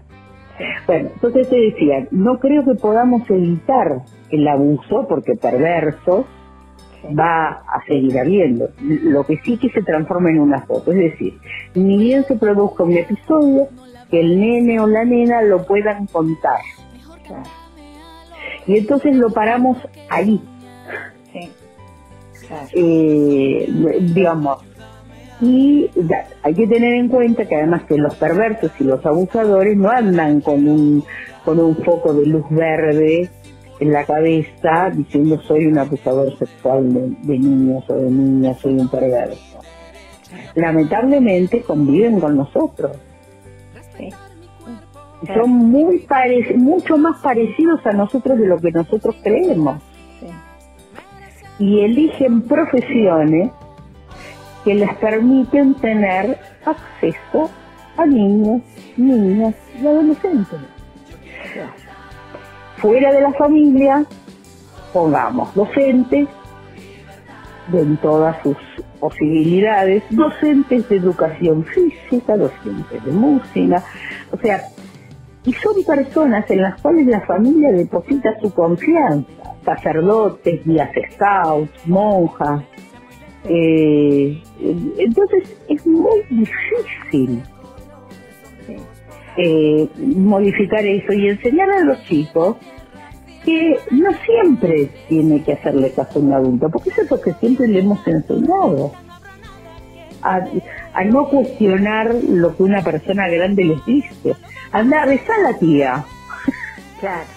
Bueno, 0.87 1.09
entonces 1.13 1.49
te 1.49 1.55
decía, 1.55 2.07
no 2.11 2.39
creo 2.39 2.65
que 2.65 2.75
podamos 2.75 3.29
evitar 3.29 4.01
el 4.29 4.47
abuso, 4.47 5.07
porque 5.07 5.35
perversos 5.35 6.25
va 7.17 7.49
a 7.49 7.83
seguir 7.87 8.17
habiendo. 8.19 8.69
Lo 8.81 9.23
que 9.23 9.37
sí 9.37 9.57
que 9.57 9.69
se 9.69 9.81
transforma 9.83 10.29
en 10.29 10.39
una 10.39 10.61
foto, 10.65 10.91
es 10.91 10.97
decir, 10.97 11.33
ni 11.75 11.97
bien 11.97 12.23
se 12.23 12.35
produzca 12.35 12.83
un 12.83 12.97
episodio, 12.97 13.67
que 14.09 14.19
el 14.19 14.39
nene 14.39 14.79
o 14.79 14.87
la 14.87 15.05
nena 15.05 15.41
lo 15.43 15.65
puedan 15.65 16.07
contar. 16.07 16.59
Y 18.67 18.77
entonces 18.77 19.15
lo 19.15 19.29
paramos 19.29 19.77
ahí. 20.09 20.41
Eh, 22.73 23.67
digamos, 24.13 24.63
y 25.41 25.89
hay 26.43 26.53
que 26.53 26.67
tener 26.67 26.93
en 26.95 27.07
cuenta 27.07 27.45
que 27.45 27.55
además 27.55 27.83
que 27.83 27.97
los 27.97 28.15
perversos 28.15 28.71
y 28.79 28.83
los 28.83 29.05
abusadores 29.05 29.77
no 29.77 29.89
andan 29.89 30.41
con 30.41 30.67
un, 30.67 31.03
con 31.45 31.59
un 31.59 31.77
foco 31.77 32.13
de 32.13 32.25
luz 32.25 32.45
verde 32.49 33.29
en 33.79 33.93
la 33.93 34.05
cabeza 34.05 34.89
diciendo 34.93 35.39
soy 35.41 35.67
un 35.67 35.77
abusador 35.77 36.37
sexual 36.37 37.15
de, 37.23 37.39
niños 37.39 37.85
o 37.89 37.93
de 37.93 38.11
niñas, 38.11 38.59
soy 38.59 38.73
un 38.73 38.89
perverso. 38.89 39.59
Lamentablemente 40.55 41.61
conviven 41.61 42.19
con 42.19 42.35
nosotros. 42.35 42.97
Son 45.33 45.49
muy 45.49 46.05
mucho 46.55 46.97
más 46.97 47.21
parecidos 47.21 47.85
a 47.85 47.91
nosotros 47.91 48.37
de 48.39 48.47
lo 48.47 48.57
que 48.57 48.71
nosotros 48.71 49.15
creemos. 49.21 49.81
Y 51.59 51.81
eligen 51.81 52.41
profesiones 52.43 53.51
que 54.63 54.73
les 54.73 54.93
permiten 54.95 55.75
tener 55.75 56.39
acceso 56.65 57.49
a 57.97 58.05
niños, 58.05 58.61
niñas 58.97 59.55
y 59.81 59.85
adolescentes. 59.85 60.59
Fuera 62.77 63.11
de 63.11 63.21
la 63.21 63.33
familia, 63.33 64.05
pongamos 64.93 65.53
docentes, 65.53 66.27
en 67.73 67.97
todas 67.97 68.41
sus 68.41 68.57
posibilidades, 68.99 70.03
docentes 70.09 70.87
de 70.89 70.97
educación 70.97 71.63
física, 71.65 72.35
docentes 72.35 73.03
de 73.03 73.11
música, 73.11 73.83
o 74.31 74.37
sea, 74.37 74.61
y 75.45 75.53
son 75.53 75.83
personas 75.85 76.49
en 76.51 76.61
las 76.61 76.81
cuales 76.81 77.07
la 77.07 77.21
familia 77.21 77.71
deposita 77.71 78.37
su 78.41 78.53
confianza, 78.53 79.48
sacerdotes, 79.63 80.65
guías 80.65 80.89
scouts, 81.13 81.87
monjas, 81.87 82.63
eh, 83.45 84.41
entonces 84.97 85.57
es 85.69 85.87
muy 85.87 86.21
difícil 86.29 87.41
eh, 89.37 89.87
modificar 89.97 90.85
eso 90.85 91.13
y 91.13 91.29
enseñar 91.29 91.69
a 91.69 91.79
los 91.81 92.03
chicos 92.03 92.57
que 93.45 93.79
no 93.91 94.09
siempre 94.25 94.89
tiene 95.07 95.41
que 95.43 95.53
hacerle 95.53 95.93
caso 95.93 96.19
a 96.19 96.21
un 96.21 96.33
adulto, 96.33 96.69
porque 96.69 96.89
eso 96.89 97.03
es 97.03 97.11
lo 97.11 97.21
que 97.21 97.33
siempre 97.35 97.67
le 97.67 97.79
hemos 97.79 98.05
enseñado. 98.05 98.91
A, 100.21 100.41
no 101.05 101.29
cuestionar 101.29 102.13
lo 102.27 102.55
que 102.57 102.63
una 102.63 102.83
persona 102.83 103.29
grande 103.29 103.63
les 103.63 103.85
dice. 103.85 104.35
Anda, 104.73 105.05
besá 105.05 105.33
a 105.35 105.51
la 105.51 105.57
tía. 105.57 106.05
Claro. 106.99 107.27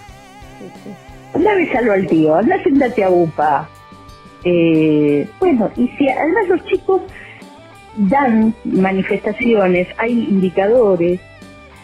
Anda, 1.33 1.55
besalo 1.55 1.93
al 1.93 2.07
tío. 2.07 2.35
Anda, 2.35 2.61
sentate 2.63 3.03
a 3.03 3.09
UPA. 3.09 3.69
Eh, 4.43 5.27
bueno, 5.39 5.71
y 5.75 5.87
si 5.89 6.07
además 6.09 6.47
los 6.49 6.65
chicos 6.65 7.01
dan 7.95 8.53
manifestaciones, 8.65 9.87
hay 9.97 10.11
indicadores 10.11 11.19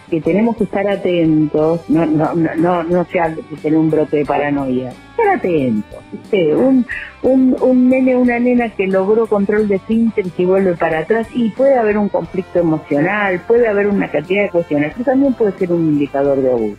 que 0.09 0.21
tenemos 0.21 0.57
que 0.57 0.63
estar 0.63 0.87
atentos, 0.87 1.87
no, 1.87 2.05
no, 2.05 2.33
no, 2.33 2.83
no, 2.83 3.05
sea 3.05 3.33
tener 3.61 3.77
un 3.77 3.91
brote 3.91 4.17
de 4.17 4.25
paranoia, 4.25 4.89
estar 4.89 5.35
atentos. 5.35 5.99
Un, 6.31 6.85
un, 7.21 7.55
un 7.61 7.89
nene 7.89 8.15
una 8.15 8.39
nena 8.39 8.69
que 8.69 8.87
logró 8.87 9.27
control 9.27 9.67
de 9.67 9.79
síntesis 9.87 10.33
y 10.37 10.45
vuelve 10.45 10.75
para 10.75 10.99
atrás 10.99 11.27
y 11.33 11.49
puede 11.49 11.77
haber 11.77 11.97
un 11.97 12.09
conflicto 12.09 12.59
emocional, 12.59 13.39
puede 13.47 13.67
haber 13.67 13.87
una 13.87 14.09
cantidad 14.09 14.43
de 14.43 14.49
cuestiones, 14.49 14.95
eso 14.95 15.03
también 15.03 15.33
puede 15.33 15.51
ser 15.59 15.71
un 15.71 15.81
indicador 15.81 16.41
de 16.41 16.51
abuso. 16.51 16.77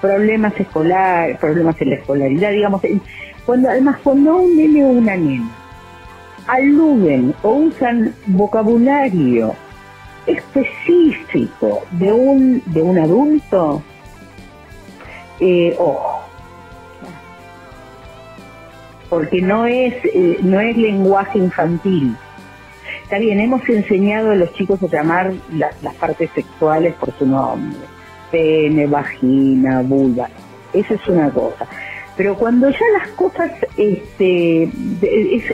Problemas 0.00 0.52
escolares, 0.58 1.38
problemas 1.38 1.80
en 1.80 1.90
la 1.90 1.96
escolaridad, 1.96 2.50
digamos, 2.50 2.82
cuando 3.44 3.68
además 3.68 3.96
cuando 4.02 4.36
un 4.36 4.56
nene 4.56 4.84
o 4.84 4.88
una 4.88 5.16
nena 5.16 5.50
aluden 6.46 7.34
o 7.42 7.50
usan 7.50 8.14
vocabulario 8.26 9.54
específico 10.26 11.82
de 11.92 12.12
un 12.12 12.62
de 12.66 12.82
un 12.82 12.98
adulto, 12.98 13.82
eh, 15.40 15.74
ojo, 15.78 16.24
porque 19.08 19.40
no 19.40 19.66
es 19.66 19.94
eh, 20.04 20.38
no 20.42 20.60
es 20.60 20.76
lenguaje 20.76 21.38
infantil. 21.38 22.16
Está 23.02 23.18
bien, 23.18 23.38
hemos 23.38 23.68
enseñado 23.68 24.32
a 24.32 24.34
los 24.34 24.52
chicos 24.54 24.82
a 24.82 24.86
llamar 24.88 25.32
las 25.52 25.94
partes 25.94 26.28
sexuales 26.34 26.92
por 26.94 27.16
su 27.16 27.24
nombre, 27.24 27.78
pene, 28.30 28.86
vagina, 28.86 29.82
vulva. 29.82 30.28
Esa 30.72 30.94
es 30.94 31.08
una 31.08 31.30
cosa. 31.30 31.66
Pero 32.16 32.36
cuando 32.36 32.70
ya 32.70 32.86
las 32.98 33.08
cosas, 33.10 33.50
este, 33.76 34.64
es, 34.64 35.44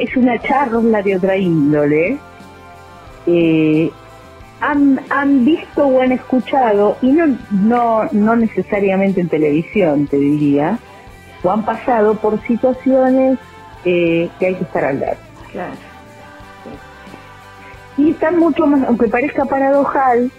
es, 0.00 0.16
una 0.16 0.40
charla 0.42 1.00
de 1.02 1.16
otra 1.16 1.36
índole, 1.36 2.18
eh, 3.26 3.90
han, 4.60 5.00
han 5.10 5.44
visto 5.44 5.86
o 5.86 6.00
han 6.00 6.10
escuchado, 6.10 6.96
y 7.02 7.12
no, 7.12 7.38
no, 7.50 8.04
no 8.10 8.36
necesariamente 8.36 9.20
en 9.20 9.28
televisión, 9.28 10.08
te 10.08 10.16
diría, 10.16 10.78
o 11.44 11.50
han 11.50 11.64
pasado 11.64 12.16
por 12.16 12.44
situaciones 12.46 13.38
eh, 13.84 14.28
que 14.40 14.46
hay 14.46 14.54
que 14.56 14.64
estar 14.64 14.84
al 14.84 14.98
lado. 14.98 15.16
Claro. 15.52 15.74
Y 17.96 18.10
están 18.10 18.38
mucho 18.38 18.66
más, 18.66 18.82
aunque 18.88 19.08
parezca 19.08 19.44
paradojal, 19.44 20.30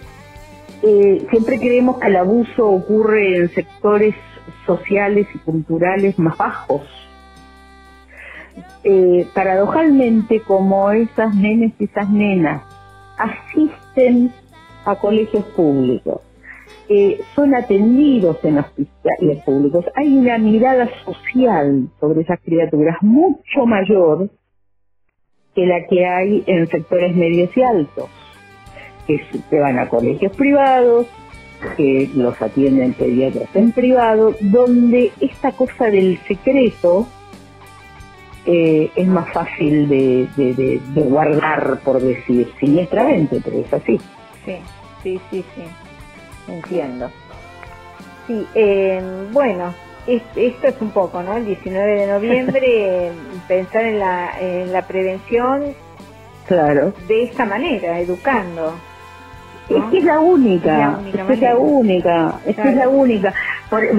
eh, 0.82 1.26
siempre 1.30 1.58
creemos 1.58 1.98
que 1.98 2.08
el 2.08 2.16
abuso 2.16 2.66
ocurre 2.66 3.36
en 3.36 3.48
sectores 3.50 4.14
sociales 4.66 5.26
y 5.34 5.38
culturales 5.38 6.18
más 6.18 6.36
bajos. 6.36 6.82
Eh, 8.82 9.26
paradojalmente, 9.34 10.40
como 10.40 10.90
esas 10.90 11.34
nenes 11.34 11.72
y 11.78 11.84
esas 11.84 12.08
nenas 12.08 12.62
asisten 13.18 14.32
a 14.84 14.96
colegios 14.96 15.44
públicos, 15.56 16.22
eh, 16.88 17.20
son 17.34 17.54
atendidos 17.54 18.42
en 18.42 18.58
hospitales 18.58 19.44
públicos, 19.44 19.84
hay 19.94 20.16
una 20.16 20.38
mirada 20.38 20.88
social 21.04 21.88
sobre 22.00 22.22
esas 22.22 22.40
criaturas 22.40 22.96
mucho 23.00 23.66
mayor 23.66 24.30
que 25.54 25.66
la 25.66 25.86
que 25.86 26.06
hay 26.06 26.42
en 26.46 26.66
sectores 26.66 27.14
medios 27.14 27.56
y 27.56 27.62
altos, 27.62 28.08
que, 29.18 29.40
que 29.50 29.58
van 29.58 29.78
a 29.78 29.88
colegios 29.88 30.34
privados, 30.36 31.06
que 31.76 32.10
los 32.14 32.40
atienden 32.40 32.94
pediatras 32.94 33.48
en 33.54 33.72
privado, 33.72 34.34
donde 34.40 35.12
esta 35.20 35.52
cosa 35.52 35.86
del 35.86 36.18
secreto 36.26 37.06
eh, 38.46 38.90
es 38.94 39.06
más 39.06 39.30
fácil 39.32 39.88
de, 39.88 40.26
de, 40.36 40.80
guardar, 41.02 41.80
por 41.84 42.00
decir, 42.00 42.50
siniestramente, 42.58 43.40
pero 43.44 43.58
es 43.58 43.72
así. 43.72 43.98
Sí, 44.44 44.56
sí, 45.02 45.20
sí, 45.30 45.44
sí, 45.54 45.62
entiendo. 46.48 47.10
Sí, 48.26 48.46
eh, 48.54 49.02
bueno, 49.32 49.74
esto 50.06 50.68
es 50.68 50.80
un 50.80 50.90
poco, 50.90 51.22
¿no? 51.22 51.36
El 51.36 51.44
19 51.44 52.00
de 52.00 52.06
noviembre, 52.06 53.12
pensar 53.48 53.84
en 53.84 53.98
la, 53.98 54.40
en 54.40 54.72
la 54.72 54.86
prevención 54.86 55.74
claro. 56.46 56.94
de 57.06 57.24
esta 57.24 57.44
manera, 57.44 58.00
educando. 58.00 58.74
Es 59.68 59.84
que 59.84 59.98
es 59.98 60.04
la 60.04 60.18
única, 60.18 60.98
es, 61.06 61.14
la 61.14 61.24
única 61.24 61.32
es 61.32 61.40
la 61.40 61.58
única, 61.58 62.40
es 62.44 62.58
es 62.58 62.76
la 62.76 62.88
única. 62.88 63.34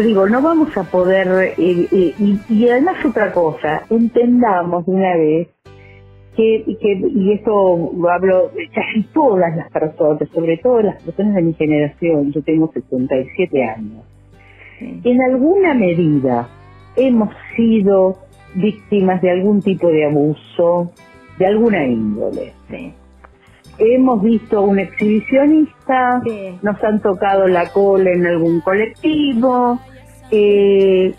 digo, 0.03 0.27
no 0.27 0.41
vamos 0.41 0.75
a 0.77 0.83
poder, 0.83 1.53
eh, 1.57 1.87
eh, 1.91 2.13
y, 2.49 2.67
además 2.67 3.05
otra 3.05 3.31
cosa, 3.31 3.83
entendamos 3.89 4.85
de 4.85 4.91
una 4.91 5.15
vez 5.15 5.47
que, 6.35 6.65
que, 6.81 7.01
y 7.13 7.33
esto 7.33 7.91
lo 7.95 8.09
hablo 8.09 8.51
casi 8.73 9.03
todas 9.13 9.55
las 9.55 9.71
personas, 9.71 10.27
sobre 10.33 10.57
todo 10.57 10.81
las 10.81 11.01
personas 11.03 11.35
de 11.35 11.41
mi 11.41 11.53
generación, 11.53 12.33
yo 12.33 12.41
tengo 12.43 12.69
77 12.73 13.63
años, 13.63 14.03
en 14.81 15.21
alguna 15.21 15.73
medida 15.73 16.49
hemos 16.97 17.29
sido 17.55 18.17
víctimas 18.55 19.21
de 19.21 19.31
algún 19.31 19.61
tipo 19.61 19.87
de 19.87 20.05
abuso, 20.05 20.91
de 21.37 21.45
alguna 21.45 21.85
índole. 21.85 22.51
Sí 22.69 22.93
hemos 23.77 24.21
visto 24.21 24.59
a 24.59 24.61
un 24.61 24.79
exhibicionista, 24.79 26.21
nos 26.61 26.83
han 26.83 27.01
tocado 27.01 27.47
la 27.47 27.69
cola 27.69 28.11
en 28.11 28.25
algún 28.25 28.61
colectivo, 28.61 29.79
eh, 30.31 31.13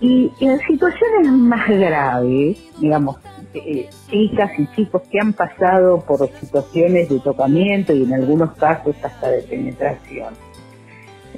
y 0.00 0.30
en 0.40 0.58
situaciones 0.60 1.32
más 1.32 1.68
graves, 1.68 2.58
digamos, 2.78 3.16
eh, 3.54 3.88
chicas 4.10 4.50
y 4.58 4.66
chicos 4.74 5.02
que 5.10 5.18
han 5.18 5.32
pasado 5.32 6.00
por 6.06 6.28
situaciones 6.40 7.08
de 7.08 7.20
tocamiento 7.20 7.94
y 7.94 8.02
en 8.02 8.12
algunos 8.12 8.54
casos 8.56 8.94
hasta 9.02 9.30
de 9.30 9.42
penetración, 9.42 10.34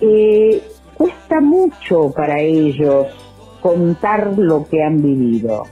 eh, 0.01 0.63
cuesta 0.95 1.41
mucho 1.41 2.11
para 2.11 2.41
ellos 2.41 3.07
contar 3.61 4.37
lo 4.37 4.67
que 4.69 4.83
han 4.83 5.03
vivido. 5.03 5.63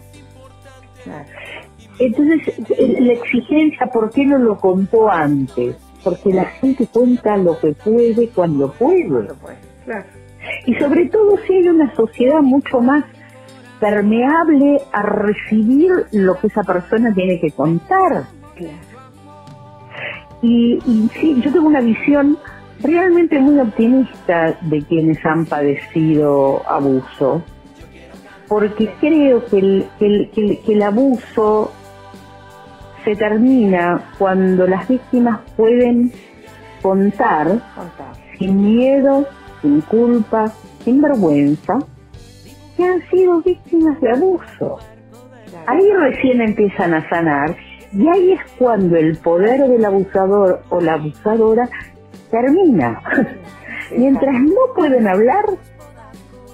Entonces, 1.99 2.55
la 2.79 3.13
exigencia, 3.13 3.87
¿por 3.87 4.11
qué 4.11 4.25
no 4.27 4.39
lo 4.39 4.59
contó 4.59 5.11
antes? 5.11 5.77
Porque 6.05 6.33
la 6.33 6.45
gente 6.45 6.87
cuenta 6.87 7.37
lo 7.37 7.59
que 7.59 7.73
puede 7.73 8.29
cuando 8.29 8.71
puede. 8.73 9.09
Y 10.67 10.75
sobre 10.75 11.07
todo 11.07 11.39
si 11.47 11.55
hay 11.55 11.69
una 11.69 11.95
sociedad 11.95 12.41
mucho 12.41 12.81
más 12.81 13.05
permeable 13.81 14.81
a 14.93 15.03
recibir 15.03 15.91
lo 16.13 16.35
que 16.39 16.47
esa 16.47 16.63
persona 16.63 17.13
tiene 17.15 17.41
que 17.41 17.51
contar. 17.51 18.25
Y, 20.43 20.79
y 20.87 21.11
sí, 21.21 21.41
yo 21.43 21.53
tengo 21.53 21.67
una 21.67 21.81
visión 21.81 22.39
realmente 22.83 23.39
muy 23.39 23.59
optimista 23.59 24.59
de 24.63 24.83
quienes 24.83 25.25
han 25.25 25.47
padecido 25.47 26.63
abuso, 26.69 27.43
porque 28.49 28.91
creo 29.01 29.45
que 29.47 29.59
el, 29.59 29.89
que 29.99 30.63
el 30.69 30.83
abuso 30.83 31.73
se 33.07 33.14
termina 33.14 34.03
cuando 34.19 34.66
las 34.66 34.88
víctimas 34.88 35.38
pueden 35.57 36.11
contar, 36.83 37.61
sin 38.37 38.61
miedo, 38.61 39.25
sin 39.62 39.81
culpa, 39.83 40.53
sin 40.85 41.01
vergüenza, 41.01 41.79
que 42.77 42.85
han 42.85 43.01
sido 43.09 43.40
víctimas 43.42 44.01
de 44.01 44.11
abuso. 44.11 44.79
Ahí 45.66 45.88
recién 45.92 46.40
empiezan 46.40 46.95
a 46.95 47.09
sanar 47.09 47.57
y 47.92 48.09
ahí 48.09 48.33
es 48.33 48.40
cuando 48.59 48.97
el 48.97 49.16
poder 49.19 49.69
del 49.69 49.85
abusador 49.85 50.62
o 50.69 50.81
la 50.81 50.95
abusadora 50.95 51.69
termina. 52.33 53.01
Mientras 53.97 54.35
no 54.42 54.75
pueden 54.75 55.07
hablar, 55.07 55.45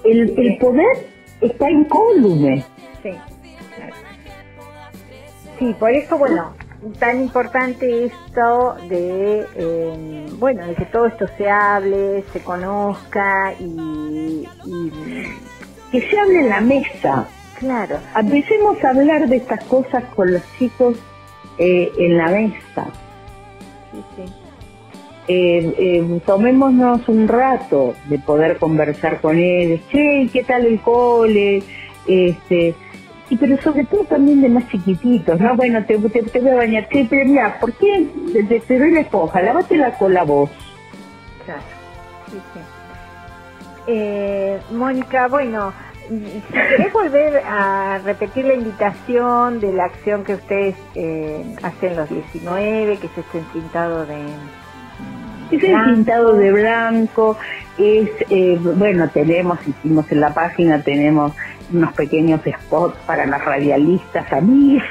el, 0.03 0.35
el 0.37 0.57
poder 0.59 0.97
está 1.41 1.71
incólume. 1.71 2.63
Sí. 3.01 3.09
Sí, 5.59 5.75
por 5.79 5.91
eso, 5.91 6.17
bueno, 6.17 6.53
tan 6.99 7.21
importante 7.21 8.05
esto 8.05 8.75
de, 8.89 9.45
eh, 9.55 10.25
bueno, 10.37 10.65
de 10.67 10.75
que 10.75 10.85
todo 10.85 11.05
esto 11.05 11.25
se 11.37 11.49
hable, 11.49 12.23
se 12.33 12.41
conozca 12.41 13.53
y, 13.59 14.47
que 15.91 16.01
se 16.09 16.19
hable 16.19 16.39
en 16.39 16.49
la 16.49 16.61
mesa. 16.61 17.27
Claro. 17.59 17.97
Empecemos 18.15 18.83
a 18.83 18.89
hablar 18.89 19.27
de 19.27 19.37
estas 19.37 19.63
cosas 19.65 20.03
con 20.15 20.33
los 20.33 20.41
chicos 20.57 20.97
eh, 21.57 21.91
en 21.97 22.17
la 22.17 22.27
mesa. 22.29 22.87
Sí, 23.91 24.03
sí. 24.15 24.33
Eh, 25.29 26.19
tomémonos 26.25 27.07
un 27.07 27.29
rato 27.29 27.93
de 28.09 28.19
poder 28.19 28.57
conversar 28.57 29.21
con 29.21 29.37
ellos. 29.37 29.79
Che, 29.89 30.29
¿qué 30.33 30.43
tal 30.43 30.65
el 30.65 30.81
cole? 30.81 31.63
Este, 32.05 32.75
y 33.33 33.37
pero 33.37 33.59
sobre 33.63 33.83
todo 33.85 34.03
también 34.03 34.41
de 34.41 34.49
más 34.49 34.67
chiquititos, 34.69 35.39
¿no? 35.39 35.55
Bueno, 35.55 35.83
te, 35.85 35.97
te, 35.97 36.39
voy 36.39 36.51
a 36.51 36.55
bañar, 36.55 36.87
sí, 36.91 37.07
pero 37.09 37.25
mira, 37.25 37.57
¿por 37.59 37.73
qué 37.73 38.07
te, 38.31 38.59
te 38.59 38.79
doy 38.79 38.91
la 38.91 39.01
esponja? 39.01 39.41
Lávatela 39.41 39.91
con 39.97 40.13
la 40.13 40.23
voz. 40.23 40.51
Claro, 41.43 41.61
sí, 42.29 42.37
sí. 42.53 42.59
Eh, 43.87 44.59
Mónica, 44.71 45.27
bueno, 45.29 45.73
si 46.07 46.41
querés 46.51 46.93
volver 46.93 47.37
a 47.37 47.99
repetir 48.03 48.45
la 48.45 48.53
invitación 48.53 49.59
de 49.59 49.73
la 49.73 49.85
acción 49.85 50.23
que 50.23 50.35
ustedes 50.35 50.75
eh, 50.93 51.55
hacen 51.63 51.95
los 51.95 52.07
19, 52.09 52.99
que 52.99 53.07
es 53.07 53.17
este 53.17 53.39
pintado 53.51 54.05
de... 54.05 54.21
Es 55.51 55.63
el 55.63 55.83
pintado 55.85 56.35
de 56.35 56.51
blanco, 56.51 57.35
es, 57.79 58.09
eh, 58.29 58.57
bueno, 58.59 59.09
tenemos, 59.09 59.59
hicimos 59.67 60.11
en 60.11 60.21
la 60.21 60.33
página, 60.33 60.81
tenemos 60.83 61.33
unos 61.71 61.93
pequeños 61.93 62.41
spots 62.41 62.97
para 63.05 63.25
las 63.25 63.43
radialistas 63.43 64.31
amigas, 64.31 64.85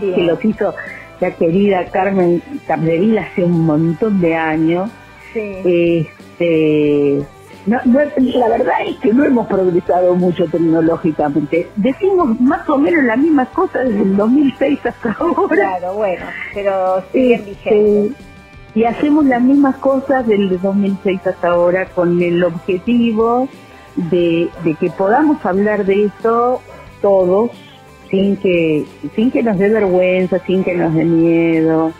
que 0.00 0.22
los 0.22 0.44
hizo 0.44 0.74
la 1.20 1.30
querida 1.30 1.84
Carmen 1.86 2.42
Capdevila 2.66 3.22
hace 3.22 3.44
un 3.44 3.64
montón 3.64 4.20
de 4.20 4.34
años. 4.34 4.90
Este, 5.34 7.24
no, 7.64 7.78
la 7.84 8.48
verdad 8.48 8.74
es 8.84 8.96
que 8.96 9.12
no 9.12 9.24
hemos 9.24 9.46
progresado 9.46 10.16
mucho 10.16 10.46
tecnológicamente. 10.46 11.68
Decimos 11.76 12.40
más 12.40 12.68
o 12.68 12.76
menos 12.76 13.04
la 13.04 13.16
misma 13.16 13.46
cosa 13.46 13.80
desde 13.80 14.02
el 14.02 14.16
2006 14.16 14.80
hasta 14.84 15.12
ahora. 15.12 15.78
Claro, 15.78 15.94
bueno, 15.94 16.26
pero 16.54 17.04
siguen 17.12 17.44
este, 17.46 17.70
vigentes. 17.70 18.26
Y 18.74 18.84
hacemos 18.84 19.26
las 19.26 19.42
mismas 19.42 19.76
cosas 19.76 20.26
del 20.26 20.60
2006 20.60 21.26
hasta 21.26 21.48
ahora 21.48 21.86
con 21.86 22.20
el 22.20 22.42
objetivo 22.42 23.48
de, 23.96 24.48
que 24.80 24.90
podamos 24.90 25.44
hablar 25.44 25.84
de 25.84 26.06
esto 26.06 26.60
todos 27.00 27.50
sin 28.10 28.36
que 28.36 28.84
sin 29.14 29.30
que 29.30 29.42
nos 29.42 29.58
dé 29.58 29.68
vergüenza, 29.70 30.38
sin 30.40 30.62
que 30.62 30.74
nos 30.74 30.94
dé 30.94 31.04
miedo. 31.04 31.92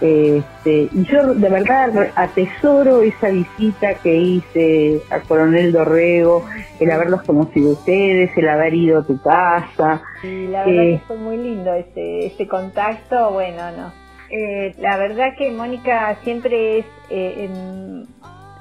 Este, 0.00 0.88
yo 0.94 1.34
de 1.34 1.48
verdad 1.50 2.10
atesoro 2.14 3.02
esa 3.02 3.28
visita 3.28 3.94
que 3.94 4.16
hice 4.16 5.02
a 5.10 5.20
Coronel 5.20 5.72
Dorrego, 5.72 6.46
el 6.78 6.90
haberlos 6.90 7.22
conocido 7.22 7.72
ustedes, 7.72 8.30
el 8.36 8.48
haber 8.48 8.72
ido 8.72 9.00
a 9.00 9.04
tu 9.04 9.20
casa. 9.20 10.02
Sí, 10.22 10.46
la 10.46 10.64
verdad 10.64 10.82
que 10.84 11.00
fue 11.06 11.16
muy 11.18 11.36
lindo 11.36 11.74
ese, 11.74 12.26
ese 12.26 12.48
contacto, 12.48 13.32
bueno, 13.32 13.70
no. 13.72 13.92
Eh, 14.30 14.74
la 14.78 14.96
verdad 14.96 15.34
que 15.36 15.50
Mónica 15.50 16.16
siempre 16.22 16.78
es 16.78 16.86
eh, 17.10 17.46
en, 17.46 18.06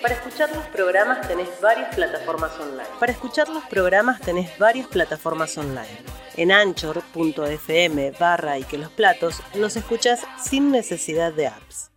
Para 0.00 0.14
escuchar 0.14 0.50
los 0.54 0.64
programas 0.66 1.26
tenés 1.26 1.48
varias 1.60 1.94
plataformas 1.94 2.52
online. 2.58 2.88
Para 2.98 3.12
escuchar 3.12 3.48
los 3.48 3.64
programas 3.64 4.20
tenés 4.20 4.56
varias 4.58 4.86
plataformas 4.86 5.58
online. 5.58 5.98
En 6.36 6.52
anchor.fm 6.52 8.12
barra 8.12 8.58
y 8.58 8.64
que 8.64 8.78
los 8.78 8.90
platos 8.90 9.42
nos 9.54 9.76
escuchás 9.76 10.22
sin 10.40 10.70
necesidad 10.70 11.32
de 11.32 11.48
apps. 11.48 11.90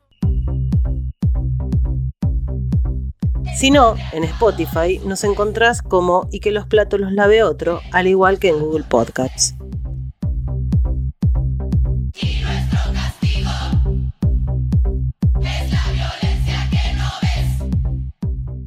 Si 3.53 3.69
no, 3.69 3.95
en 4.11 4.23
Spotify 4.23 4.99
nos 5.05 5.23
encontrás 5.23 5.81
como 5.81 6.27
y 6.31 6.39
que 6.39 6.51
los 6.51 6.65
platos 6.65 6.99
los 6.99 7.11
lave 7.11 7.43
otro, 7.43 7.81
al 7.91 8.07
igual 8.07 8.39
que 8.39 8.49
en 8.49 8.59
Google 8.59 8.85
Podcasts. 8.85 9.55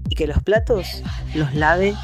Y 0.09 0.15
que 0.15 0.27
los 0.27 0.43
platos 0.43 1.03
los 1.35 1.55
lave 1.55 1.95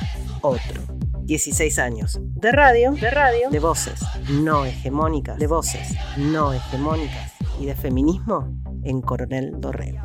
otro. 0.40 0.82
16 1.22 1.78
años. 1.78 2.18
De 2.20 2.50
radio, 2.50 2.92
de 2.92 3.10
radio, 3.10 3.50
de 3.50 3.60
voces 3.60 4.00
no 4.30 4.64
hegemónicas, 4.64 5.38
de 5.38 5.46
voces 5.46 5.94
no 6.16 6.52
hegemónicas 6.52 7.34
y 7.60 7.66
de 7.66 7.76
feminismo 7.76 8.48
en 8.82 9.00
Coronel 9.00 9.60
Dorrego. 9.60 10.00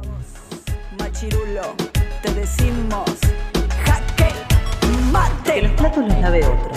Machirulo 0.99 1.94
te 2.25 2.33
decimos 2.33 3.05
jaque 3.85 4.33
mate. 5.11 5.53
Que 5.53 5.61
los 5.61 5.71
platos 5.73 6.07
los 6.07 6.19
lave 6.19 6.45
otro. 6.45 6.71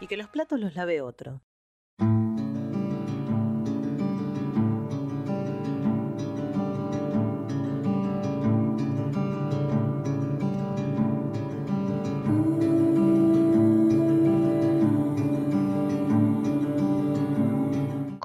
Y 0.00 0.06
que 0.06 0.16
los 0.16 0.28
platos 0.28 0.60
los 0.60 0.74
lave 0.74 1.00
otro. 1.00 1.40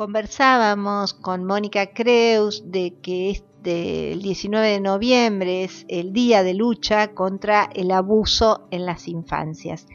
Conversábamos 0.02 1.14
con 1.14 1.46
Mónica 1.46 1.94
Creus 1.94 2.64
de 2.66 2.96
que 3.04 3.30
este, 3.30 4.14
el 4.14 4.24
19 4.24 4.68
de 4.68 4.80
noviembre 4.80 5.64
es 5.64 5.86
el 5.90 6.12
día 6.12 6.42
de 6.42 6.56
lucha 6.56 7.14
contra 7.14 7.70
el 7.76 7.92
abuso 7.92 8.68
en 8.72 8.88
las 8.88 9.08
infancias. 9.08 9.86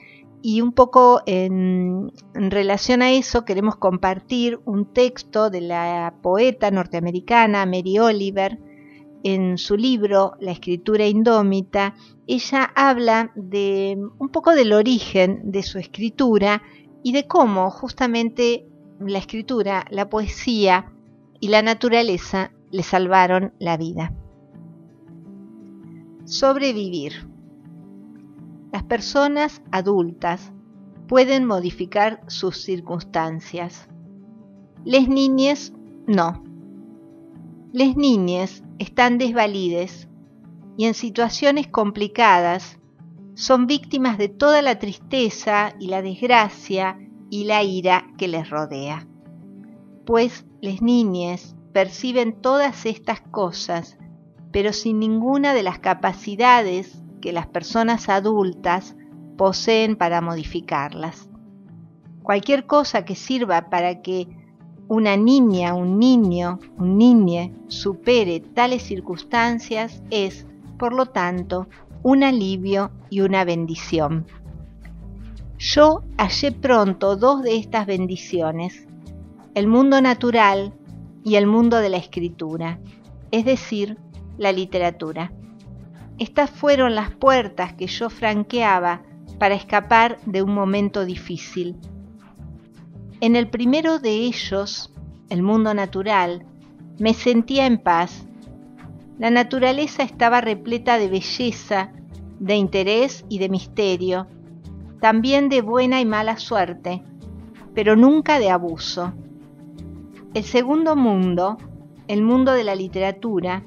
Y 0.43 0.61
un 0.61 0.71
poco 0.71 1.23
en, 1.27 2.13
relación 2.35 3.03
a 3.03 3.11
eso 3.11 3.45
queremos 3.45 3.75
compartir 3.75 4.61
un 4.65 4.93
texto 4.93 5.51
de 5.51 5.63
la 5.63 6.15
poeta 6.23 6.71
norteamericana 6.71 7.67
Mary 7.67 7.99
Oliver 7.99 8.61
en 9.25 9.59
su 9.59 9.77
libro 9.77 10.35
La 10.39 10.53
escritura 10.53 11.05
indómita. 11.09 11.97
Ella 12.29 12.71
habla 12.77 13.33
de 13.35 13.99
un 14.21 14.29
poco 14.29 14.55
del 14.55 14.73
origen 14.73 15.51
de 15.51 15.65
su 15.65 15.81
escritura 15.81 16.63
y 17.03 17.11
de 17.11 17.27
cómo 17.27 17.73
justamente 17.73 18.69
la 19.01 19.19
escritura, 19.19 19.85
la 19.91 20.09
poesía 20.09 20.93
y 21.41 21.49
la 21.49 21.63
naturaleza 21.63 22.53
le 22.71 22.83
salvaron 22.83 23.53
la 23.59 23.77
vida. 23.77 24.13
Sobrevivir. 26.25 27.29
Las 28.73 28.83
personas 28.83 29.63
adultas 29.71 30.53
pueden 31.07 31.45
modificar 31.45 32.23
sus 32.27 32.63
circunstancias. 32.63 33.89
Les 34.85 35.09
niñes 35.09 35.73
no. 36.07 36.43
Les 37.73 37.97
niñes 37.97 38.65
están 38.79 39.19
desvalides 39.19 40.09
y 40.77 40.87
en 40.87 40.95
situaciones 40.95 41.69
complicadas 41.69 42.79
son 43.35 43.67
víctimas 43.67 44.19
de 44.19 44.29
toda 44.29 44.63
la 44.63 44.79
tristeza 44.79 45.75
y 45.79 45.89
la 45.89 46.03
desgracia 46.03 46.99
y 47.31 47.45
la 47.45 47.63
ira 47.63 48.07
que 48.19 48.29
les 48.29 48.51
rodea. 48.51 49.07
Pues 50.05 50.47
les 50.61 50.83
niñes 50.83 51.57
perciben 51.73 52.41
todas 52.41 52.87
estas 52.87 53.21
cosas, 53.21 53.99
pero 54.53 54.73
sin 54.73 54.99
ninguna 54.99 55.53
de 55.53 55.63
las 55.63 55.79
capacidades 55.79 57.03
que 57.21 57.33
las 57.33 57.47
personas 57.47 58.09
adultas 58.09 58.97
poseen 59.37 59.97
para 59.97 60.21
modificarlas. 60.21 61.29
Cualquier 62.23 62.67
cosa 62.67 63.05
que 63.05 63.15
sirva 63.15 63.69
para 63.69 64.03
que 64.03 64.29
una 64.89 65.17
niña, 65.17 65.75
un 65.75 65.99
niño, 65.99 66.61
un 66.79 66.97
niñe 66.97 67.53
supere 67.69 68.41
tales 68.41 68.83
circunstancias 68.83 70.03
es, 70.11 70.47
por 70.79 70.93
lo 70.93 71.07
tanto, 71.07 71.69
un 72.03 72.23
alivio 72.23 72.93
y 73.11 73.21
una 73.21 73.45
bendición. 73.45 74.27
Yo 75.59 76.03
hallé 76.19 76.53
pronto 76.53 77.17
dos 77.17 77.43
de 77.43 77.57
estas 77.57 77.87
bendiciones, 77.87 78.87
el 79.55 79.67
mundo 79.67 80.03
natural 80.03 80.75
y 81.25 81.37
el 81.37 81.47
mundo 81.47 81.79
de 81.79 81.89
la 81.89 81.97
escritura, 81.97 82.79
es 83.31 83.47
decir, 83.47 83.97
la 84.37 84.53
literatura. 84.53 85.33
Estas 86.19 86.51
fueron 86.51 86.95
las 86.95 87.11
puertas 87.11 87.73
que 87.73 87.87
yo 87.87 88.11
franqueaba 88.11 89.03
para 89.39 89.55
escapar 89.55 90.19
de 90.27 90.43
un 90.43 90.53
momento 90.53 91.07
difícil. 91.07 91.77
En 93.23 93.35
el 93.35 93.49
primero 93.49 93.99
de 93.99 94.11
ellos, 94.11 94.93
el 95.31 95.43
mundo 95.43 95.73
natural, 95.73 96.45
me 96.99 97.15
sentía 97.15 97.65
en 97.65 97.79
paz. 97.79 98.27
La 99.19 99.31
naturaleza 99.31 100.03
estaba 100.03 100.43
repleta 100.43 100.99
de 100.99 101.09
belleza, 101.09 101.93
de 102.41 102.57
interés 102.57 103.25
y 103.31 103.39
de 103.39 103.49
misterio, 103.49 104.27
también 105.01 105.49
de 105.49 105.61
buena 105.61 106.01
y 106.01 106.05
mala 106.05 106.37
suerte, 106.37 107.03
pero 107.75 107.97
nunca 107.97 108.39
de 108.39 108.51
abuso. 108.51 109.13
El 110.35 110.45
segundo 110.45 110.97
mundo, 110.97 111.59
el 112.09 112.23
mundo 112.23 112.53
de 112.53 112.65
la 112.65 112.75
literatura, 112.75 113.65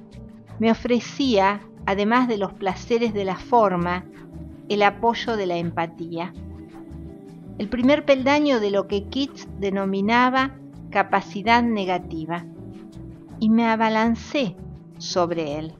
me 0.60 0.72
ofrecía, 0.72 1.62
además 1.86 2.28
de 2.28 2.38
los 2.38 2.54
placeres 2.54 3.14
de 3.14 3.26
la 3.26 3.36
forma, 3.36 4.06
el 4.68 4.84
apoyo 4.84 5.36
de 5.36 5.46
la 5.46 5.58
empatía. 5.58 6.34
El 7.58 7.70
primer 7.70 8.06
peldaño 8.06 8.60
de 8.60 8.72
lo 8.72 8.88
que 8.88 9.08
Keats 9.10 9.48
denominaba 9.60 10.56
capacidad 10.90 11.64
negativa, 11.64 12.46
y 13.40 13.50
me 13.50 13.66
abalancé 13.66 14.56
sobre 14.98 15.58
él. 15.58 15.74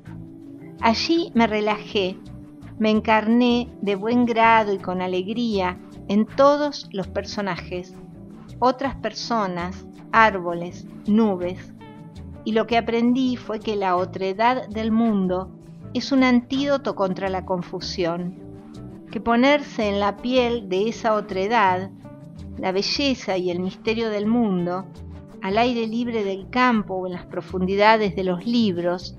Allí 0.82 1.32
me 1.34 1.46
relajé 1.46 2.18
me 2.80 2.90
encarné 2.90 3.70
de 3.82 3.96
buen 3.96 4.26
grado 4.26 4.74
y 4.74 4.80
con 4.80 5.02
alegría 5.02 5.78
en 6.08 6.26
todos 6.26 6.88
los 6.92 7.08
personajes, 7.08 7.94
otras 8.60 8.96
personas, 8.96 9.86
árboles, 10.12 10.88
nubes. 11.06 11.74
Y 12.46 12.54
lo 12.54 12.66
que 12.68 12.78
aprendí 12.78 13.36
fue 13.36 13.60
que 13.60 13.76
la 13.76 13.96
otredad 13.98 14.68
del 14.70 14.92
mundo 14.92 15.52
es 15.94 16.12
un 16.12 16.24
antídoto 16.24 16.96
contra 16.96 17.30
la 17.30 17.46
confusión, 17.46 18.40
que 19.12 19.20
ponerse 19.20 19.90
en 19.90 20.00
la 20.00 20.18
piel 20.18 20.70
de 20.70 20.88
esa 20.88 21.16
otredad, 21.16 21.92
la 22.58 22.72
belleza 22.72 23.38
y 23.38 23.52
el 23.52 23.60
misterio 23.60 24.10
del 24.10 24.26
mundo, 24.26 24.86
al 25.42 25.58
aire 25.58 25.86
libre 25.88 26.24
del 26.24 26.50
campo 26.50 26.96
o 26.96 27.08
en 27.08 27.14
las 27.14 27.26
profundidades 27.26 28.16
de 28.16 28.24
los 28.24 28.46
libros, 28.46 29.18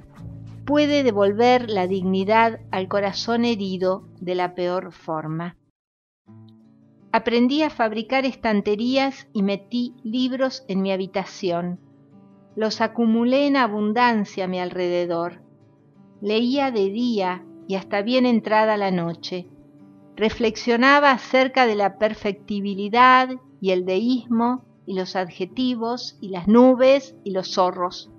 puede 0.70 1.02
devolver 1.02 1.68
la 1.68 1.88
dignidad 1.88 2.60
al 2.70 2.86
corazón 2.86 3.44
herido 3.44 4.04
de 4.20 4.36
la 4.36 4.54
peor 4.54 4.92
forma. 4.92 5.56
Aprendí 7.10 7.64
a 7.64 7.70
fabricar 7.70 8.24
estanterías 8.24 9.26
y 9.32 9.42
metí 9.42 9.96
libros 10.04 10.64
en 10.68 10.80
mi 10.80 10.92
habitación. 10.92 11.80
Los 12.54 12.80
acumulé 12.80 13.48
en 13.48 13.56
abundancia 13.56 14.44
a 14.44 14.46
mi 14.46 14.60
alrededor. 14.60 15.42
Leía 16.20 16.70
de 16.70 16.88
día 16.90 17.44
y 17.66 17.74
hasta 17.74 18.02
bien 18.02 18.24
entrada 18.24 18.76
la 18.76 18.92
noche. 18.92 19.48
Reflexionaba 20.14 21.10
acerca 21.10 21.66
de 21.66 21.74
la 21.74 21.98
perfectibilidad 21.98 23.28
y 23.60 23.72
el 23.72 23.84
deísmo 23.84 24.64
y 24.86 24.94
los 24.94 25.16
adjetivos 25.16 26.16
y 26.20 26.28
las 26.28 26.46
nubes 26.46 27.16
y 27.24 27.32
los 27.32 27.54
zorros. 27.54 28.09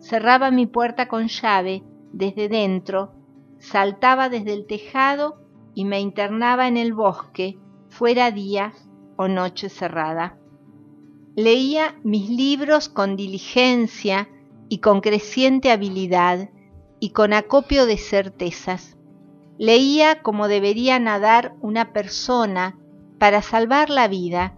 Cerraba 0.00 0.50
mi 0.50 0.66
puerta 0.66 1.08
con 1.08 1.28
llave 1.28 1.84
desde 2.12 2.48
dentro, 2.48 3.12
saltaba 3.58 4.28
desde 4.28 4.54
el 4.54 4.66
tejado 4.66 5.40
y 5.74 5.84
me 5.84 6.00
internaba 6.00 6.66
en 6.68 6.76
el 6.76 6.94
bosque 6.94 7.58
fuera 7.90 8.30
día 8.30 8.72
o 9.16 9.28
noche 9.28 9.68
cerrada. 9.68 10.38
Leía 11.36 11.94
mis 12.02 12.30
libros 12.30 12.88
con 12.88 13.14
diligencia 13.14 14.28
y 14.68 14.78
con 14.78 15.00
creciente 15.00 15.70
habilidad 15.70 16.50
y 16.98 17.10
con 17.10 17.32
acopio 17.32 17.86
de 17.86 17.98
certezas. 17.98 18.96
Leía 19.58 20.22
como 20.22 20.48
debería 20.48 20.98
nadar 20.98 21.54
una 21.60 21.92
persona 21.92 22.78
para 23.18 23.42
salvar 23.42 23.90
la 23.90 24.08
vida 24.08 24.56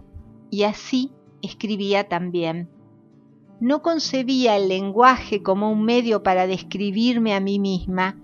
y 0.49 0.63
así 0.63 1.11
escribía 1.41 2.07
también. 2.07 2.72
No 3.59 3.81
concebía 3.81 4.57
el 4.57 4.67
lenguaje 4.67 5.41
como 5.41 5.71
un 5.71 5.83
medio 5.83 6.23
para 6.23 6.47
describirme 6.47 7.33
a 7.33 7.39
mí 7.39 7.59
misma, 7.59 8.17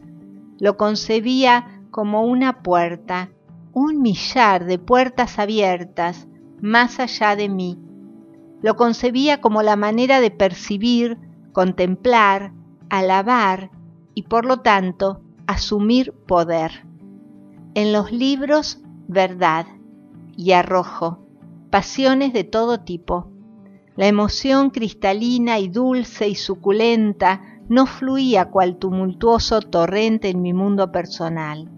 lo 0.59 0.77
concebía 0.77 1.81
como 1.91 2.23
una 2.23 2.61
puerta 2.61 3.31
un 3.73 4.01
millar 4.01 4.65
de 4.65 4.79
puertas 4.79 5.39
abiertas 5.39 6.27
más 6.61 6.99
allá 6.99 7.35
de 7.35 7.49
mí. 7.49 7.79
Lo 8.61 8.75
concebía 8.75 9.39
como 9.39 9.63
la 9.63 9.75
manera 9.75 10.19
de 10.19 10.31
percibir, 10.31 11.17
contemplar, 11.53 12.53
alabar 12.89 13.71
y 14.15 14.23
por 14.23 14.45
lo 14.45 14.61
tanto 14.61 15.21
asumir 15.47 16.13
poder. 16.27 16.85
En 17.73 17.93
los 17.93 18.11
libros, 18.11 18.81
verdad 19.07 19.65
y 20.35 20.51
arrojo, 20.51 21.25
pasiones 21.69 22.33
de 22.33 22.43
todo 22.43 22.81
tipo. 22.81 23.31
La 23.99 24.07
emoción 24.07 24.69
cristalina 24.69 25.59
y 25.59 25.67
dulce 25.67 26.29
y 26.29 26.35
suculenta 26.35 27.59
no 27.67 27.85
fluía 27.85 28.45
cual 28.45 28.77
tumultuoso 28.77 29.59
torrente 29.61 30.29
en 30.29 30.41
mi 30.41 30.53
mundo 30.53 30.91
personal. 30.91 31.69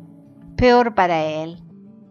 Peor 0.55 0.93
para 0.93 1.25
él 1.25 1.63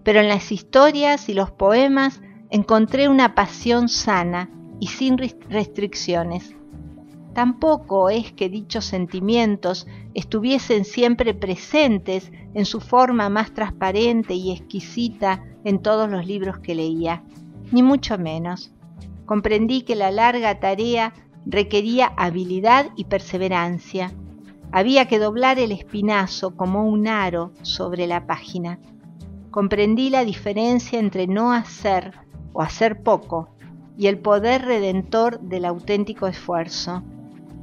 pero 0.03 0.21
en 0.21 0.29
las 0.29 0.51
historias 0.51 1.29
y 1.29 1.35
los 1.35 1.51
poemas 1.51 2.23
encontré 2.51 3.09
una 3.09 3.35
pasión 3.35 3.89
sana 3.89 4.51
y 4.81 4.89
sin 4.89 5.19
restricciones. 5.19 6.55
Tampoco 7.35 8.11
es 8.11 8.33
que 8.33 8.49
dichos 8.49 8.85
sentimientos 8.87 9.87
estuviesen 10.15 10.85
siempre 10.85 11.33
presentes 11.33 12.33
en 12.55 12.65
su 12.65 12.81
forma 12.81 13.29
más 13.29 13.55
transparente 13.55 14.35
y 14.35 14.51
exquisita 14.51 15.45
en 15.65 15.81
todos 15.81 16.11
los 16.11 16.27
libros 16.27 16.59
que 16.59 16.75
leía, 16.75 17.23
ni 17.71 17.83
mucho 17.83 18.19
menos. 18.19 18.73
Comprendí 19.31 19.83
que 19.83 19.95
la 19.95 20.11
larga 20.11 20.59
tarea 20.59 21.15
requería 21.47 22.13
habilidad 22.17 22.87
y 22.97 23.05
perseverancia. 23.05 24.13
Había 24.73 25.07
que 25.07 25.21
doblar 25.21 25.61
el 25.61 25.71
espinazo 25.71 26.57
como 26.57 26.85
un 26.85 27.07
aro 27.07 27.53
sobre 27.63 28.09
la 28.09 28.27
página 28.27 28.81
comprendí 29.51 30.11
la 30.11 30.25
diferencia 30.25 30.99
entre 30.99 31.27
no 31.27 31.53
hacer 31.53 32.13
o 32.53 32.63
hacer 32.63 33.03
poco 33.03 33.49
y 33.97 34.07
el 34.07 34.19
poder 34.19 34.63
redentor 34.65 35.41
del 35.41 35.65
auténtico 35.65 36.27
esfuerzo. 36.27 37.03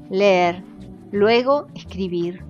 Leer, 0.10 0.64
luego 1.12 1.68
escribir, 1.74 2.44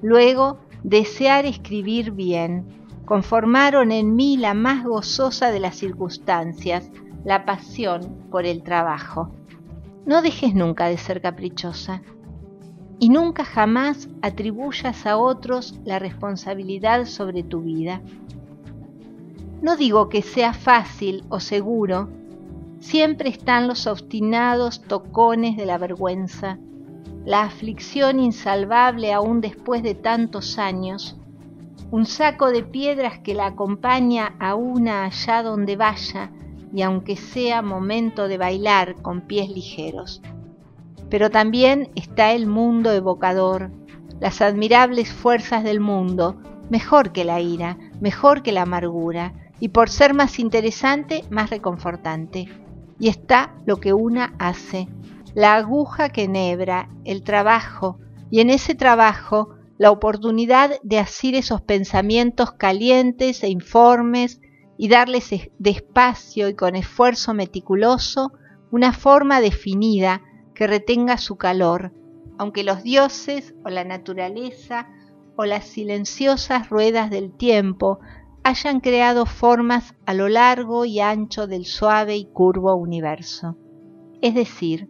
luego 0.00 0.58
desear 0.84 1.46
escribir 1.46 2.12
bien, 2.12 2.66
conformaron 3.04 3.92
en 3.92 4.14
mí 4.14 4.36
la 4.36 4.54
más 4.54 4.84
gozosa 4.84 5.50
de 5.50 5.60
las 5.60 5.76
circunstancias, 5.76 6.90
la 7.24 7.44
pasión 7.44 8.26
por 8.30 8.46
el 8.46 8.62
trabajo. 8.62 9.30
No 10.04 10.22
dejes 10.22 10.54
nunca 10.54 10.86
de 10.86 10.98
ser 10.98 11.20
caprichosa 11.20 12.02
y 12.98 13.08
nunca 13.08 13.44
jamás 13.44 14.08
atribuyas 14.22 15.06
a 15.06 15.16
otros 15.16 15.78
la 15.84 15.98
responsabilidad 15.98 17.04
sobre 17.06 17.42
tu 17.42 17.62
vida. 17.62 18.00
No 19.60 19.76
digo 19.76 20.08
que 20.08 20.22
sea 20.22 20.52
fácil 20.52 21.24
o 21.28 21.38
seguro, 21.38 22.08
siempre 22.80 23.28
están 23.28 23.68
los 23.68 23.86
obstinados 23.86 24.82
tocones 24.82 25.56
de 25.56 25.66
la 25.66 25.78
vergüenza, 25.78 26.58
la 27.24 27.42
aflicción 27.42 28.18
insalvable 28.18 29.12
aún 29.12 29.40
después 29.40 29.84
de 29.84 29.94
tantos 29.94 30.58
años, 30.58 31.16
un 31.92 32.06
saco 32.06 32.50
de 32.50 32.64
piedras 32.64 33.20
que 33.20 33.34
la 33.34 33.46
acompaña 33.46 34.34
a 34.40 34.56
una 34.56 35.04
allá 35.04 35.44
donde 35.44 35.76
vaya 35.76 36.32
y 36.74 36.82
aunque 36.82 37.16
sea 37.16 37.62
momento 37.62 38.28
de 38.28 38.38
bailar 38.38 38.96
con 39.02 39.22
pies 39.22 39.50
ligeros. 39.50 40.22
Pero 41.10 41.30
también 41.30 41.90
está 41.94 42.32
el 42.32 42.46
mundo 42.46 42.92
evocador, 42.92 43.70
las 44.20 44.40
admirables 44.40 45.12
fuerzas 45.12 45.64
del 45.64 45.80
mundo, 45.80 46.40
mejor 46.70 47.12
que 47.12 47.24
la 47.24 47.40
ira, 47.40 47.76
mejor 48.00 48.42
que 48.42 48.52
la 48.52 48.62
amargura, 48.62 49.34
y 49.60 49.68
por 49.68 49.90
ser 49.90 50.14
más 50.14 50.38
interesante, 50.38 51.24
más 51.30 51.50
reconfortante. 51.50 52.48
Y 52.98 53.08
está 53.08 53.54
lo 53.66 53.76
que 53.76 53.92
una 53.92 54.34
hace, 54.38 54.88
la 55.34 55.54
aguja 55.54 56.08
que 56.08 56.24
enhebra, 56.24 56.88
el 57.04 57.22
trabajo, 57.22 57.98
y 58.30 58.40
en 58.40 58.50
ese 58.50 58.74
trabajo 58.74 59.50
la 59.78 59.90
oportunidad 59.90 60.80
de 60.82 60.98
asir 60.98 61.34
esos 61.34 61.60
pensamientos 61.60 62.52
calientes 62.52 63.42
e 63.42 63.48
informes 63.48 64.40
y 64.82 64.88
darles 64.88 65.30
despacio 65.60 66.48
y 66.48 66.56
con 66.56 66.74
esfuerzo 66.74 67.34
meticuloso 67.34 68.32
una 68.72 68.92
forma 68.92 69.40
definida 69.40 70.22
que 70.56 70.66
retenga 70.66 71.18
su 71.18 71.36
calor, 71.36 71.92
aunque 72.36 72.64
los 72.64 72.82
dioses 72.82 73.54
o 73.64 73.68
la 73.68 73.84
naturaleza 73.84 74.88
o 75.36 75.44
las 75.44 75.66
silenciosas 75.66 76.68
ruedas 76.68 77.10
del 77.10 77.30
tiempo 77.30 78.00
hayan 78.42 78.80
creado 78.80 79.24
formas 79.24 79.94
a 80.04 80.14
lo 80.14 80.28
largo 80.28 80.84
y 80.84 80.98
ancho 80.98 81.46
del 81.46 81.64
suave 81.64 82.16
y 82.16 82.24
curvo 82.24 82.74
universo. 82.74 83.56
Es 84.20 84.34
decir, 84.34 84.88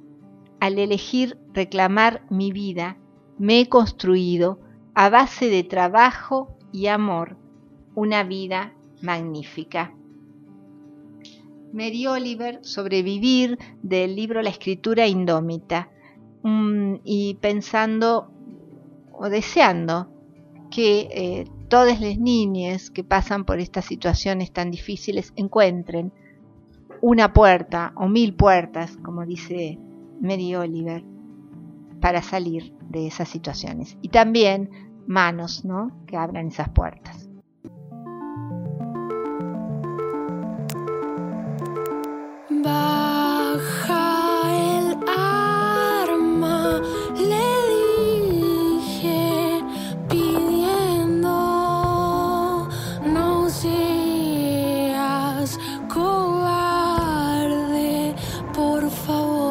al 0.59 0.79
elegir 0.79 1.39
reclamar 1.53 2.25
mi 2.31 2.51
vida, 2.51 2.97
me 3.37 3.61
he 3.61 3.69
construido 3.69 4.59
a 4.95 5.11
base 5.11 5.51
de 5.51 5.65
trabajo 5.65 6.57
y 6.73 6.87
amor 6.87 7.37
una 7.95 8.25
vida 8.25 8.73
magnífica. 9.03 9.95
Mary 11.73 12.07
Oliver, 12.07 12.61
Sobrevivir, 12.63 13.59
del 13.83 14.15
libro 14.15 14.43
La 14.43 14.51
escritura 14.51 15.07
indómita, 15.07 15.91
mm, 16.43 16.97
y 17.05 17.35
pensando 17.41 18.31
o 19.13 19.29
deseando 19.29 20.09
que 20.71 21.09
eh, 21.11 21.45
todas 21.69 22.01
las 22.01 22.19
niñas 22.19 22.91
que 22.91 23.05
pasan 23.05 23.45
por 23.45 23.59
estas 23.59 23.85
situaciones 23.85 24.53
tan 24.53 24.71
difíciles 24.71 25.33
encuentren 25.37 26.13
una 27.01 27.33
puerta 27.33 27.93
o 27.97 28.09
mil 28.09 28.35
puertas, 28.35 28.97
como 28.99 29.27
dice 29.27 29.79
Mary 30.21 30.55
Oliver, 30.55 31.05
para 32.01 32.23
salir 32.23 32.75
de 32.91 33.07
esas 33.07 33.29
situaciones. 33.29 33.97
Y 34.03 34.09
también 34.09 34.71
manos, 35.07 35.65
¿no? 35.65 35.91
Que 36.07 36.17
abran 36.17 36.49
esas 36.49 36.69
puertas. 36.71 37.32
Baja 42.63 44.07
el 44.53 44.87
arma, 45.09 46.81
le 47.17 47.51
dije 48.79 49.25
pidiendo, 50.09 51.39
no 53.05 53.51
seas 53.51 54.39
cobarde, 55.93 56.55
por 58.55 58.83
favor. 58.91 59.43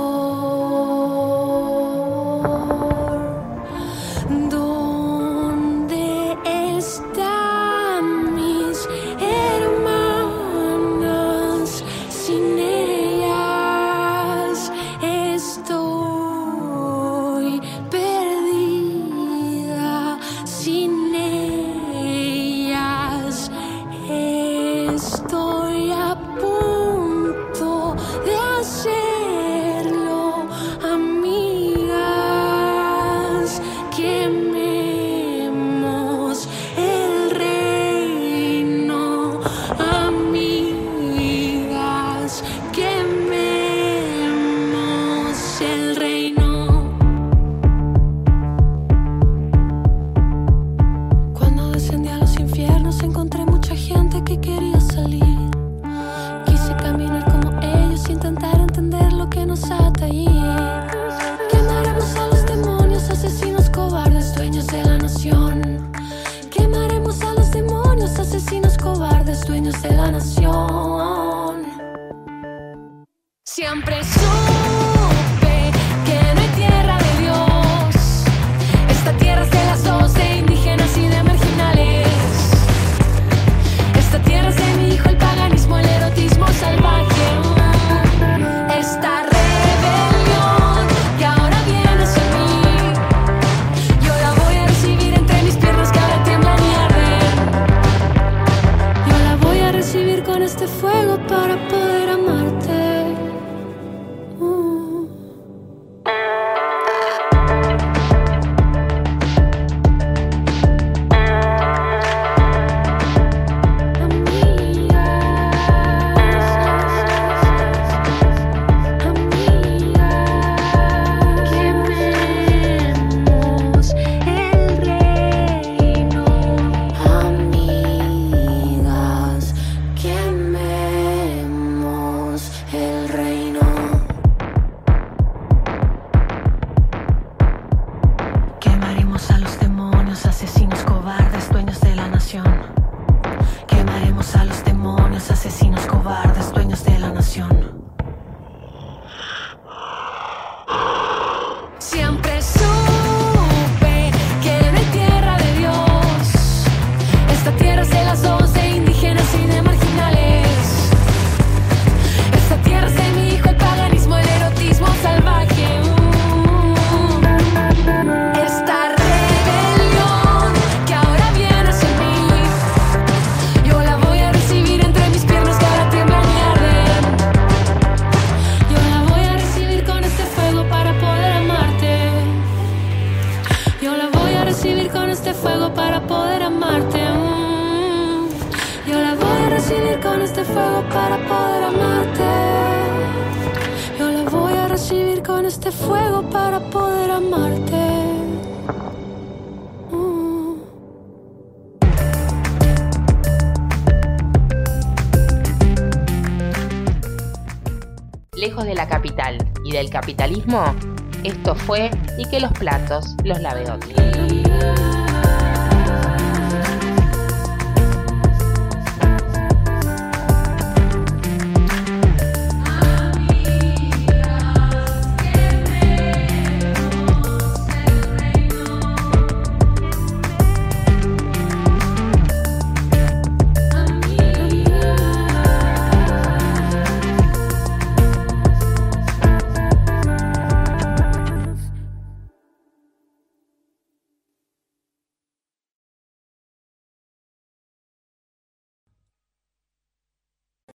capitalismo? 210.02 210.76
Esto 211.24 211.54
fue 211.54 211.92
y 212.18 212.26
que 212.26 212.40
los 212.40 212.52
platos 212.54 213.16
los 213.24 213.40
lave 213.40 213.70
otro. 213.70 215.11